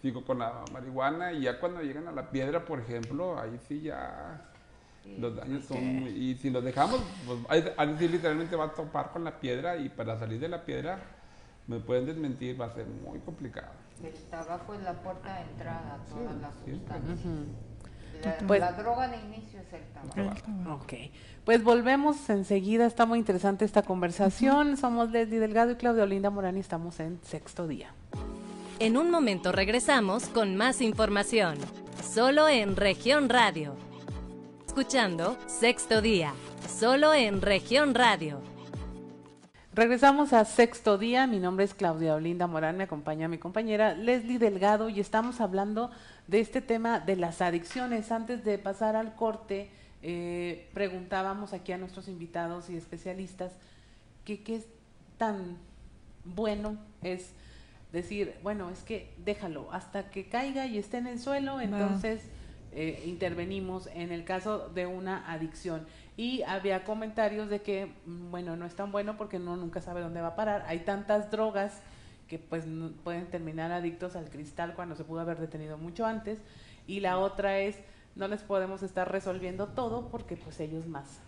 [0.00, 3.82] sigo con la marihuana y ya cuando llegan a la piedra, por ejemplo, ahí sí
[3.82, 4.46] ya
[5.18, 9.40] los daños son y si los dejamos, pues ahí literalmente va a topar con la
[9.40, 11.00] piedra y para salir de la piedra
[11.66, 13.72] me pueden desmentir, va a ser muy complicado.
[14.02, 17.18] El tabaco es la puerta de entrada a todas las sustancias.
[18.46, 19.82] Pues la, droga de inicio es el
[20.14, 20.82] tabaco.
[20.82, 20.92] Ok,
[21.44, 24.76] pues volvemos enseguida, está muy interesante esta conversación.
[24.76, 27.94] Somos Leslie Delgado y Claudia Olinda Morán y estamos en sexto día.
[28.78, 31.58] En un momento regresamos con más información,
[32.02, 33.76] solo en región radio
[34.70, 36.32] escuchando Sexto Día,
[36.68, 38.40] solo en región radio.
[39.74, 44.38] Regresamos a Sexto Día, mi nombre es Claudia Olinda Morán, me acompaña mi compañera Leslie
[44.38, 45.90] Delgado y estamos hablando
[46.30, 48.12] de este tema de las adicciones.
[48.12, 49.68] Antes de pasar al corte,
[50.00, 53.52] eh, preguntábamos aquí a nuestros invitados y especialistas
[54.24, 54.62] que qué
[55.18, 55.58] tan
[56.24, 57.32] bueno es
[57.92, 62.22] decir, bueno, es que déjalo hasta que caiga y esté en el suelo, entonces
[62.70, 65.84] eh, intervenimos en el caso de una adicción.
[66.16, 70.00] Y había comentarios de que, mm, bueno, no es tan bueno porque uno nunca sabe
[70.00, 70.64] dónde va a parar.
[70.68, 71.82] Hay tantas drogas
[72.30, 72.64] que pues
[73.02, 76.38] pueden terminar adictos al cristal cuando se pudo haber detenido mucho antes.
[76.86, 77.76] Y la otra es,
[78.14, 81.18] no les podemos estar resolviendo todo porque pues ellos más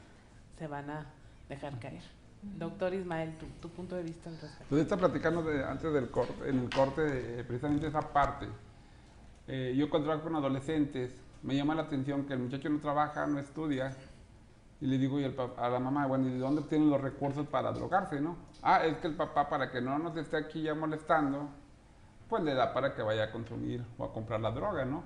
[0.59, 1.07] se van a
[1.49, 2.03] dejar caer.
[2.57, 4.67] Doctor Ismael, tu, punto de vista al respecto.
[4.69, 8.47] Pues está platicando de, antes del corte, en el corte, eh, precisamente esa parte.
[9.49, 13.27] Eh, yo cuando trabajo con adolescentes, me llama la atención que el muchacho no trabaja,
[13.27, 13.97] no estudia,
[14.83, 15.17] y le digo
[15.59, 18.37] a la mamá, bueno, ¿y de dónde tienen los recursos para drogarse, no?
[18.63, 21.49] Ah, es que el papá, para que no nos esté aquí ya molestando,
[22.29, 25.05] pues le da para que vaya a consumir o a comprar la droga, ¿no?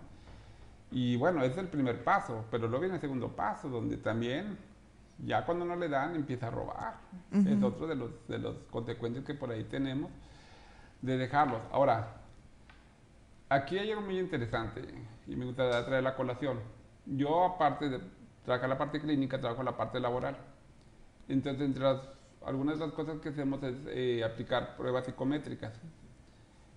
[0.91, 4.57] Y bueno, es el primer paso, pero luego viene el segundo paso, donde también
[5.19, 6.95] ya cuando no le dan empieza a robar.
[7.33, 10.11] Es otro de los, de los consecuencias que por ahí tenemos
[11.03, 11.61] de dejarlos.
[11.71, 12.15] Ahora,
[13.51, 14.81] aquí hay algo muy interesante
[15.27, 16.61] y me gustaría traer la colación.
[17.05, 18.01] Yo, aparte de
[18.47, 20.39] trabajar la parte clínica, trabajo la parte laboral.
[21.29, 21.85] Entonces, entre
[22.47, 25.79] algunas de las cosas que hacemos es eh, aplicar pruebas psicométricas.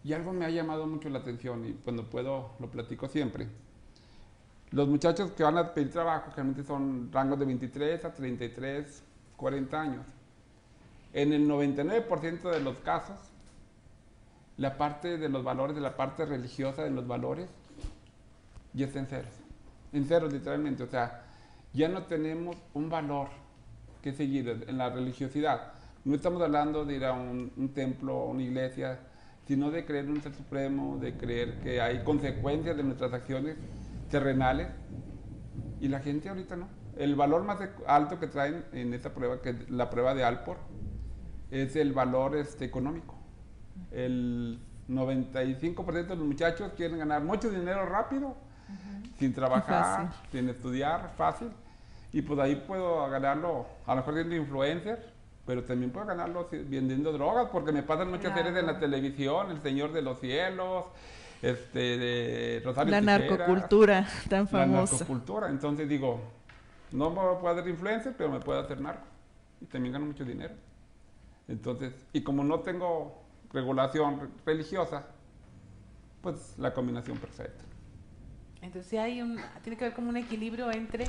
[0.03, 3.47] Y algo me ha llamado mucho la atención y cuando puedo lo platico siempre
[4.71, 9.03] los muchachos que van a pedir trabajo generalmente son rangos de 23 a 33,
[9.35, 10.05] 40 años.
[11.13, 13.17] En el 99% de los casos,
[14.57, 17.49] la parte de los valores, de la parte religiosa de los valores,
[18.73, 19.33] ya está en ceros.
[19.91, 20.83] En ceros, literalmente.
[20.83, 21.23] O sea,
[21.73, 23.29] ya no tenemos un valor
[24.01, 25.73] que seguir en la religiosidad.
[26.05, 28.99] No estamos hablando de ir a un, templo, a una iglesia,
[29.45, 33.57] sino de creer en un ser supremo, de creer que hay consecuencias de nuestras acciones
[34.09, 34.69] terrenales
[35.79, 36.67] y la gente ahorita no.
[36.97, 40.57] El valor más alto que traen en esta prueba, que es la prueba de Alpor,
[41.51, 43.15] es el valor este, económico.
[43.91, 44.59] El
[44.89, 48.35] 95% de los muchachos quieren ganar mucho dinero rápido,
[49.17, 51.49] sin trabajar, sin estudiar, fácil.
[52.11, 55.13] Y pues ahí puedo ganarlo, a lo mejor siendo influencer,
[55.45, 59.61] pero también puedo ganarlo vendiendo drogas, porque me pasan muchas series en la televisión, El
[59.61, 60.85] Señor de los Cielos,
[61.41, 64.93] este, de Rosario La narcocultura tan famosa.
[64.93, 65.49] La narcocultura.
[65.49, 66.19] Entonces digo,
[66.91, 69.05] no me puedo hacer influencer, pero me puedo hacer narco.
[69.61, 70.53] Y también gano mucho dinero.
[71.47, 75.07] Entonces, y como no tengo regulación religiosa,
[76.21, 77.63] pues la combinación perfecta.
[78.61, 81.05] Entonces, hay un, tiene que haber como un equilibrio entre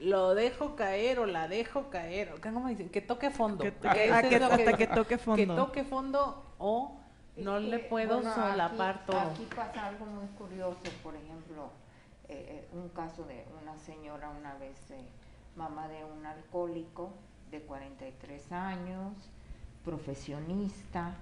[0.00, 2.34] lo dejo caer o la dejo caer.
[2.42, 2.88] ¿Cómo dicen?
[2.88, 3.62] Que toque fondo.
[3.62, 5.36] Que, hasta que toque fondo.
[5.36, 7.00] Que toque fondo o
[7.36, 9.20] no le puedo solapar todo.
[9.20, 11.70] Aquí pasa algo muy curioso, por ejemplo,
[12.28, 15.04] eh, eh, un caso de una señora una vez, eh,
[15.56, 17.12] mamá de un alcohólico
[17.50, 19.12] de 43 años,
[19.84, 21.14] profesionista,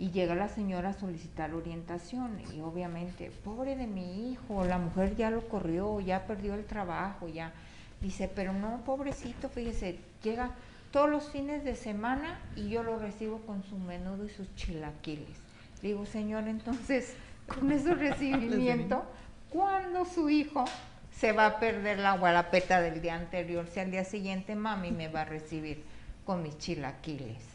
[0.00, 5.14] y llega la señora a solicitar orientación y obviamente, pobre de mi hijo, la mujer
[5.14, 7.52] ya lo corrió, ya perdió el trabajo, ya
[8.00, 10.52] dice, pero no, pobrecito, fíjese, llega
[10.90, 15.36] todos los fines de semana y yo lo recibo con su menudo y sus chilaquiles.
[15.82, 17.14] Digo, Señor, entonces,
[17.46, 19.04] con ese recibimiento,
[19.50, 20.64] ¿cuándo su hijo
[21.12, 23.66] se va a perder la guarapeta del día anterior?
[23.66, 25.84] Si al día siguiente mami me va a recibir
[26.24, 27.49] con mis chilaquiles.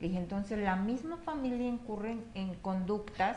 [0.00, 3.36] Dije, entonces la misma familia incurre en, conductas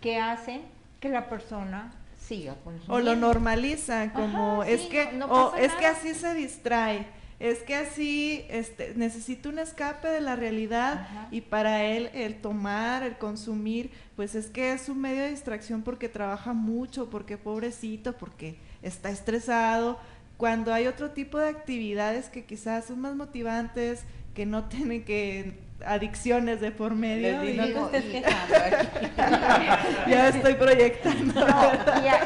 [0.00, 0.62] que hacen
[1.00, 2.94] que la persona siga consumiendo.
[2.94, 7.06] O lo normaliza, como es que, o es que así se distrae
[7.38, 13.02] es que así este, necesita un escape de la realidad y para él el tomar,
[13.02, 18.16] el consumir, pues es que es un medio de distracción porque trabaja mucho, porque pobrecito,
[18.16, 19.98] porque está estresado.
[20.38, 24.04] Cuando hay otro tipo de actividades que quizás son más motivantes,
[24.34, 27.44] que no tienen que adicciones de por medio.
[27.44, 28.54] y, no te estés quejando
[30.08, 31.46] ya estoy proyectando.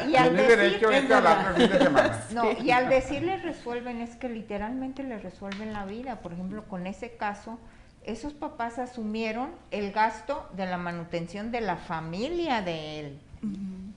[0.09, 0.35] y, al
[2.33, 6.21] no, y al decirles resuelven, es que literalmente les resuelven la vida.
[6.21, 7.59] Por ejemplo, con ese caso,
[8.03, 13.19] esos papás asumieron el gasto de la manutención de la familia de él.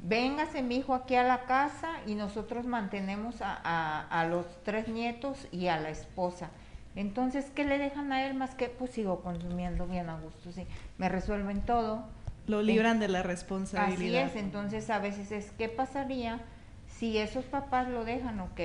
[0.06, 5.68] Véngase mi hijo aquí a la casa y nosotros mantenemos a los tres nietos y
[5.68, 6.50] a la esposa
[6.96, 10.52] entonces, ¿qué le dejan a él más que pues sigo consumiendo bien a gusto?
[10.52, 10.66] Sí,
[10.98, 12.04] me resuelven todo.
[12.46, 14.26] Lo libran de la responsabilidad.
[14.26, 16.40] Así es, entonces a veces es, ¿qué pasaría
[16.86, 18.38] si esos papás lo dejan?
[18.40, 18.60] Ok,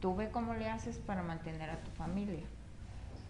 [0.00, 2.44] tú ve cómo le haces para mantener a tu familia.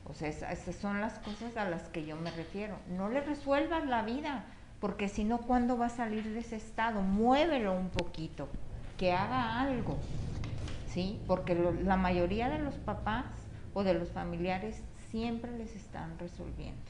[0.09, 2.77] O sea, esas son las cosas a las que yo me refiero.
[2.97, 4.45] No le resuelvas la vida,
[4.81, 7.03] porque si no, ¿cuándo va a salir de ese estado?
[7.03, 8.49] Muévelo un poquito,
[8.97, 9.99] que haga algo,
[10.89, 11.21] ¿sí?
[11.27, 13.25] Porque la mayoría de los papás
[13.77, 16.81] o de los familiares siempre les están resolviendo.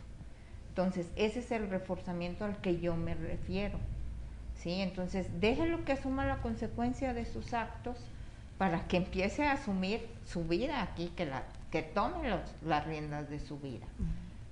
[0.69, 3.77] Entonces, ese es el reforzamiento al que yo me refiero.
[4.55, 4.81] ¿sí?
[4.83, 7.97] Entonces, déjelo que asuma la consecuencia de sus actos
[8.57, 13.41] para que empiece a asumir su vida aquí, que, la, que tome las riendas de
[13.41, 13.87] su vida.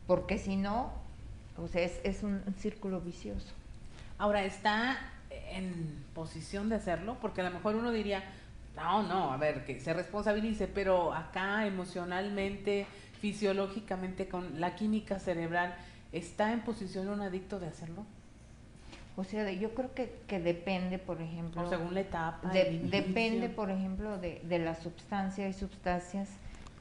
[0.09, 0.91] Porque si no,
[1.57, 3.53] o sea, es, un, círculo vicioso.
[4.19, 4.99] Ahora, ¿está
[5.31, 7.17] en posición de hacerlo?
[7.21, 8.25] Porque a lo mejor uno diría,
[8.77, 12.87] no, no, a ver, que se responsabilice, pero acá emocionalmente,
[13.21, 15.75] fisiológicamente, con la química cerebral,
[16.13, 18.05] ¿está en posición un adicto de hacerlo?
[19.17, 21.63] O sea, yo creo que, que depende, por ejemplo...
[21.63, 22.51] O según la etapa.
[22.51, 26.31] depende, por ejemplo, de, de la sustancia y sustancias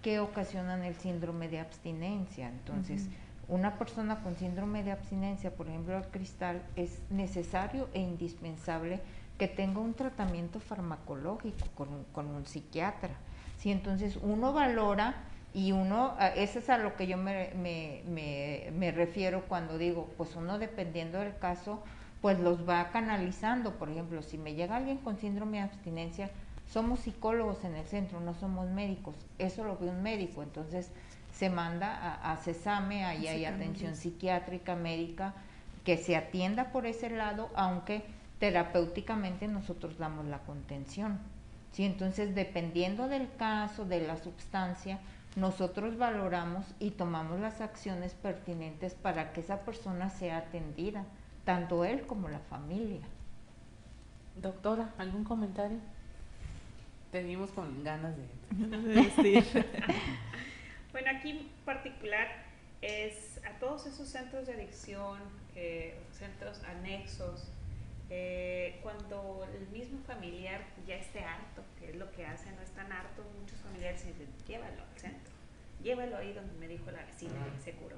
[0.01, 2.49] que ocasionan el síndrome de abstinencia.
[2.49, 3.07] Entonces,
[3.47, 8.99] una persona con síndrome de abstinencia, por ejemplo, el cristal, es necesario e indispensable
[9.37, 13.15] que tenga un tratamiento farmacológico con, con un psiquiatra.
[13.57, 13.71] ¿sí?
[13.71, 15.15] Entonces, uno valora
[15.53, 20.09] y uno, eso es a lo que yo me, me, me, me refiero cuando digo,
[20.17, 21.83] pues uno dependiendo del caso,
[22.21, 23.73] pues los va canalizando.
[23.73, 26.31] Por ejemplo, si me llega alguien con síndrome de abstinencia,
[26.67, 29.15] somos psicólogos en el centro, no somos médicos.
[29.37, 30.41] Eso lo ve un médico.
[30.41, 30.89] Entonces
[31.31, 35.33] se manda a, a CESAME, ahí hay atención psiquiátrica, médica,
[35.83, 38.03] que se atienda por ese lado, aunque
[38.43, 41.17] terapéuticamente nosotros damos la contención.
[41.71, 41.85] ¿sí?
[41.85, 44.99] Entonces, dependiendo del caso, de la sustancia,
[45.37, 51.05] nosotros valoramos y tomamos las acciones pertinentes para que esa persona sea atendida
[51.45, 52.99] tanto él como la familia.
[54.35, 55.77] Doctora, ¿algún comentario?
[57.13, 59.65] Tenemos con ganas de, decir.
[60.91, 62.27] bueno, aquí en particular
[62.81, 65.19] es a todos esos centros de adicción,
[65.55, 67.49] eh, centros anexos,
[68.15, 72.91] eh, cuando el mismo familiar ya esté harto, que es lo que hace, no están
[72.91, 75.33] hartos, muchos familiares dicen, llévalo al centro,
[75.81, 77.95] llévalo ahí donde me dijo la vecina que se curó.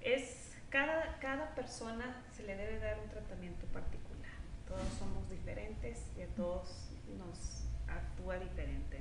[0.00, 4.32] Es cada, cada persona se le debe dar un tratamiento particular.
[4.66, 8.98] Todos somos diferentes y a todos nos actúa diferente.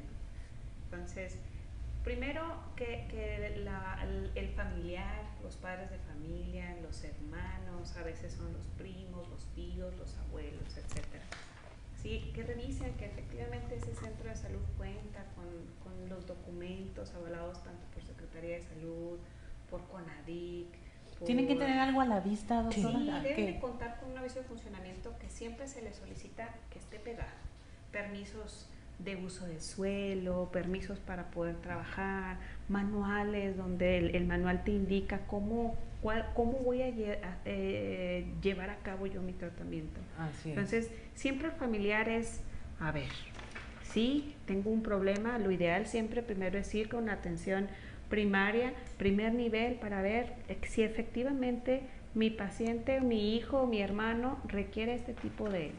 [0.84, 1.40] Entonces,
[2.04, 2.42] primero
[2.76, 3.08] que,
[4.36, 9.96] el, familiar, los padres de familia, los hermanos, a veces son los primos, los tíos,
[9.98, 11.06] los abuelos, etc.
[12.02, 15.46] Sí, que revisen que efectivamente ese centro de salud cuenta con,
[15.84, 19.20] con los documentos avalados tanto por Secretaría de Salud,
[19.70, 20.68] por CONADIC,
[21.26, 23.00] ¿Tienen que tener algo a la vista, doctora?
[23.00, 26.80] Sí, deben de contar con un aviso de funcionamiento que siempre se le solicita que
[26.80, 27.30] esté pegado.
[27.92, 28.68] Permisos
[29.04, 32.38] de uso de suelo, permisos para poder trabajar,
[32.70, 35.76] manuales donde el, manual te indica cómo,
[36.34, 36.90] cómo voy a
[37.46, 40.00] eh, llevar a cabo yo mi tratamiento.
[40.46, 42.42] Entonces, siempre el familiar es,
[42.80, 43.10] a ver,
[43.84, 47.68] sí, tengo un problema, lo ideal siempre primero es ir con atención
[48.10, 50.34] primaria, primer nivel, para ver
[50.68, 51.82] si efectivamente
[52.14, 55.72] mi paciente, mi hijo, mi hermano requiere este tipo de,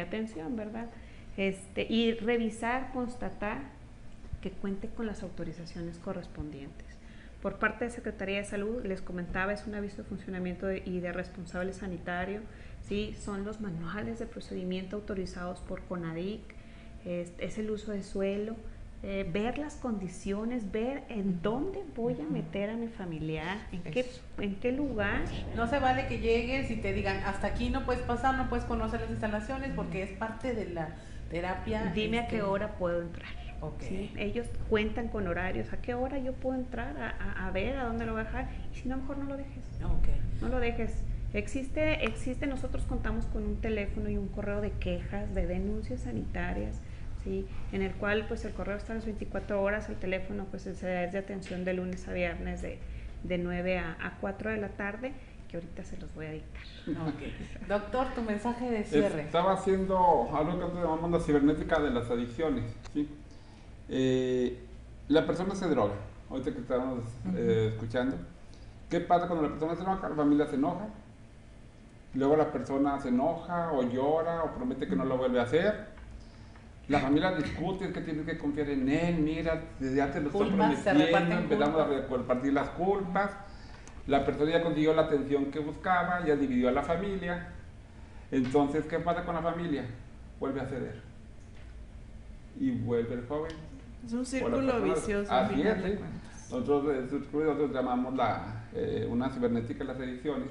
[0.00, 0.88] atención, ¿verdad?
[1.36, 3.58] Este, y revisar, constatar
[4.40, 6.86] que cuente con las autorizaciones correspondientes.
[7.40, 11.12] Por parte de Secretaría de Salud, les comentaba, es un aviso de funcionamiento y de
[11.12, 12.40] responsable sanitario,
[12.86, 13.16] ¿sí?
[13.18, 16.40] son los manuales de procedimiento autorizados por CONADIC,
[17.04, 18.54] es el uso de suelo,
[19.04, 24.06] eh, ver las condiciones, ver en dónde voy a meter a mi familiar, en qué,
[24.38, 25.22] en qué lugar.
[25.56, 28.64] No se vale que llegues y te digan, hasta aquí no puedes pasar, no puedes
[28.64, 30.94] conocer las instalaciones porque es parte de la
[31.32, 31.90] terapia.
[31.94, 33.32] Dime a qué este, hora puedo entrar.
[33.60, 34.12] Okay.
[34.18, 38.12] Ellos cuentan con horarios, a qué hora yo puedo entrar a, ver a dónde lo
[38.12, 39.64] voy a dejar y si no, mejor no lo dejes.
[39.98, 40.20] Okay.
[40.40, 41.04] No lo dejes.
[41.32, 46.80] Existe, existe, nosotros contamos con un teléfono y un correo de quejas, de denuncias sanitarias
[47.22, 47.46] ¿sí?
[47.70, 50.80] en el cual pues el correo está a las 24 horas, el teléfono pues es
[50.82, 52.78] de atención de lunes a viernes de,
[53.22, 55.12] de 9 a, a 4 de la tarde,
[55.52, 56.62] que ahorita se los voy a dictar.
[57.68, 59.20] Doctor, tu mensaje de cierre.
[59.20, 62.64] Estaba haciendo algo que llamamos la cibernética de las adicciones.
[62.94, 63.06] ¿sí?
[63.90, 64.58] Eh,
[65.08, 65.92] la persona se droga,
[66.30, 67.04] ahorita que estamos
[67.36, 68.16] eh, escuchando.
[68.88, 70.08] ¿Qué pasa cuando la persona se enoja?
[70.08, 70.88] La familia se enoja.
[72.14, 75.92] Luego la persona se enoja o llora o promete que no lo vuelve a hacer
[76.88, 80.50] la familia discute, es que tienes que confiar en él, mira, desde antes lo estoy
[80.50, 83.30] prometiendo, empezamos a repartir las culpas.
[84.06, 87.48] La persona ya consiguió la atención que buscaba, ya dividió a la familia.
[88.30, 89.84] Entonces, ¿qué pasa con la familia?
[90.40, 91.00] Vuelve a ceder.
[92.58, 93.52] Y vuelve el joven.
[94.04, 95.32] Es un círculo vicioso.
[95.32, 95.98] Así es, ¿sí?
[96.50, 96.84] Nosotros,
[97.32, 100.48] nosotros llamamos la, eh, una cibernética las ediciones.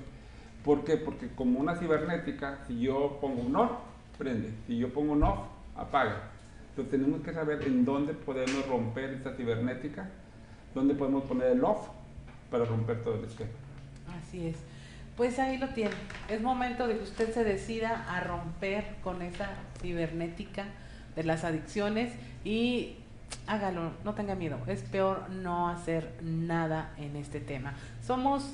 [0.64, 0.98] ¿Por qué?
[0.98, 3.70] Porque como una cibernética, si yo pongo un on,
[4.18, 4.54] prende.
[4.66, 5.40] Si yo pongo un off,
[5.76, 6.32] apaga.
[6.70, 10.10] Entonces tenemos que saber en dónde podemos romper esta cibernética,
[10.74, 11.90] dónde podemos poner el off
[12.52, 13.50] para romper todo el esquema.
[14.20, 14.58] Así es.
[15.18, 15.96] Pues ahí lo tiene.
[16.30, 19.50] Es momento de que usted se decida a romper con esa
[19.82, 20.66] cibernética
[21.16, 22.96] de las adicciones y
[23.48, 24.58] hágalo, no tenga miedo.
[24.68, 27.74] Es peor no hacer nada en este tema.
[28.06, 28.54] Somos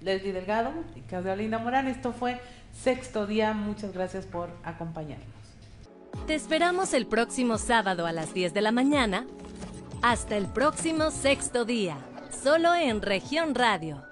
[0.00, 1.88] Leslie Delgado y Claudia Morán.
[1.88, 2.40] Esto fue
[2.72, 3.52] sexto día.
[3.52, 5.26] Muchas gracias por acompañarnos.
[6.26, 9.26] Te esperamos el próximo sábado a las 10 de la mañana.
[10.02, 11.96] Hasta el próximo sexto día,
[12.32, 14.11] solo en región radio